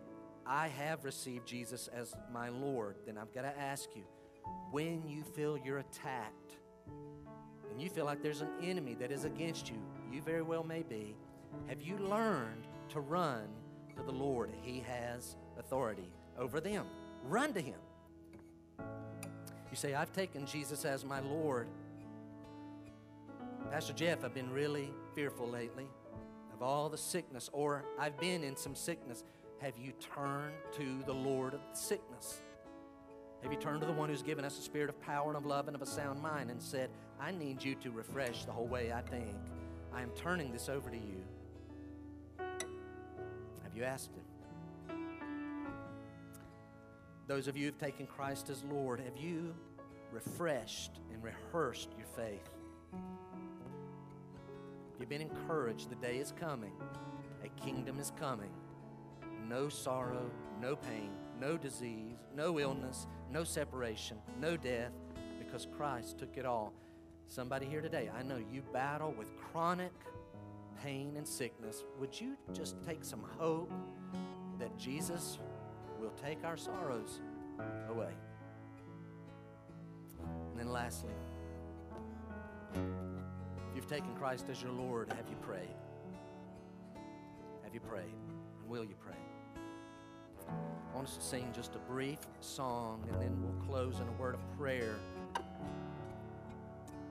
[0.45, 2.97] I have received Jesus as my Lord.
[3.05, 4.03] Then I've got to ask you,
[4.71, 6.57] when you feel you're attacked
[7.71, 9.77] and you feel like there's an enemy that is against you,
[10.11, 11.15] you very well may be,
[11.69, 13.47] have you learned to run
[13.95, 14.51] to the Lord?
[14.61, 16.85] He has authority over them.
[17.23, 17.79] Run to Him.
[18.77, 21.69] You say, I've taken Jesus as my Lord.
[23.71, 25.87] Pastor Jeff, I've been really fearful lately
[26.53, 29.23] of all the sickness, or I've been in some sickness.
[29.59, 32.41] Have you turned to the Lord of the sickness?
[33.43, 35.45] Have you turned to the one who's given us a spirit of power and of
[35.45, 36.89] love and of a sound mind and said,
[37.19, 39.35] I need you to refresh the whole way I think?
[39.93, 41.23] I am turning this over to you.
[42.39, 44.23] Have you asked Him?
[47.27, 49.53] Those of you who've taken Christ as Lord, have you
[50.11, 52.49] refreshed and rehearsed your faith?
[54.99, 55.89] You've been encouraged.
[55.89, 56.71] The day is coming.
[57.43, 58.51] A kingdom is coming.
[59.47, 60.29] No sorrow,
[60.61, 64.91] no pain, no disease, no illness, no separation, no death,
[65.37, 66.73] because Christ took it all.
[67.27, 69.91] Somebody here today, I know you battle with chronic
[70.83, 71.83] pain and sickness.
[71.99, 73.71] Would you just take some hope
[74.59, 75.39] that Jesus
[75.99, 77.21] will take our sorrows
[77.89, 78.13] away?
[80.51, 81.13] And then, lastly,
[83.75, 85.75] you've taken Christ as your Lord, have you prayed?
[87.63, 88.15] Have you prayed?
[88.59, 89.13] And will you pray?
[90.47, 94.11] I want us to sing just a brief song and then we'll close in a
[94.13, 94.95] word of prayer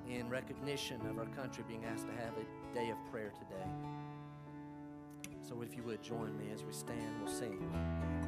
[0.08, 3.70] in recognition of our country being asked to have a day of prayer today.
[5.46, 8.23] So if you would join me as we stand, we'll sing.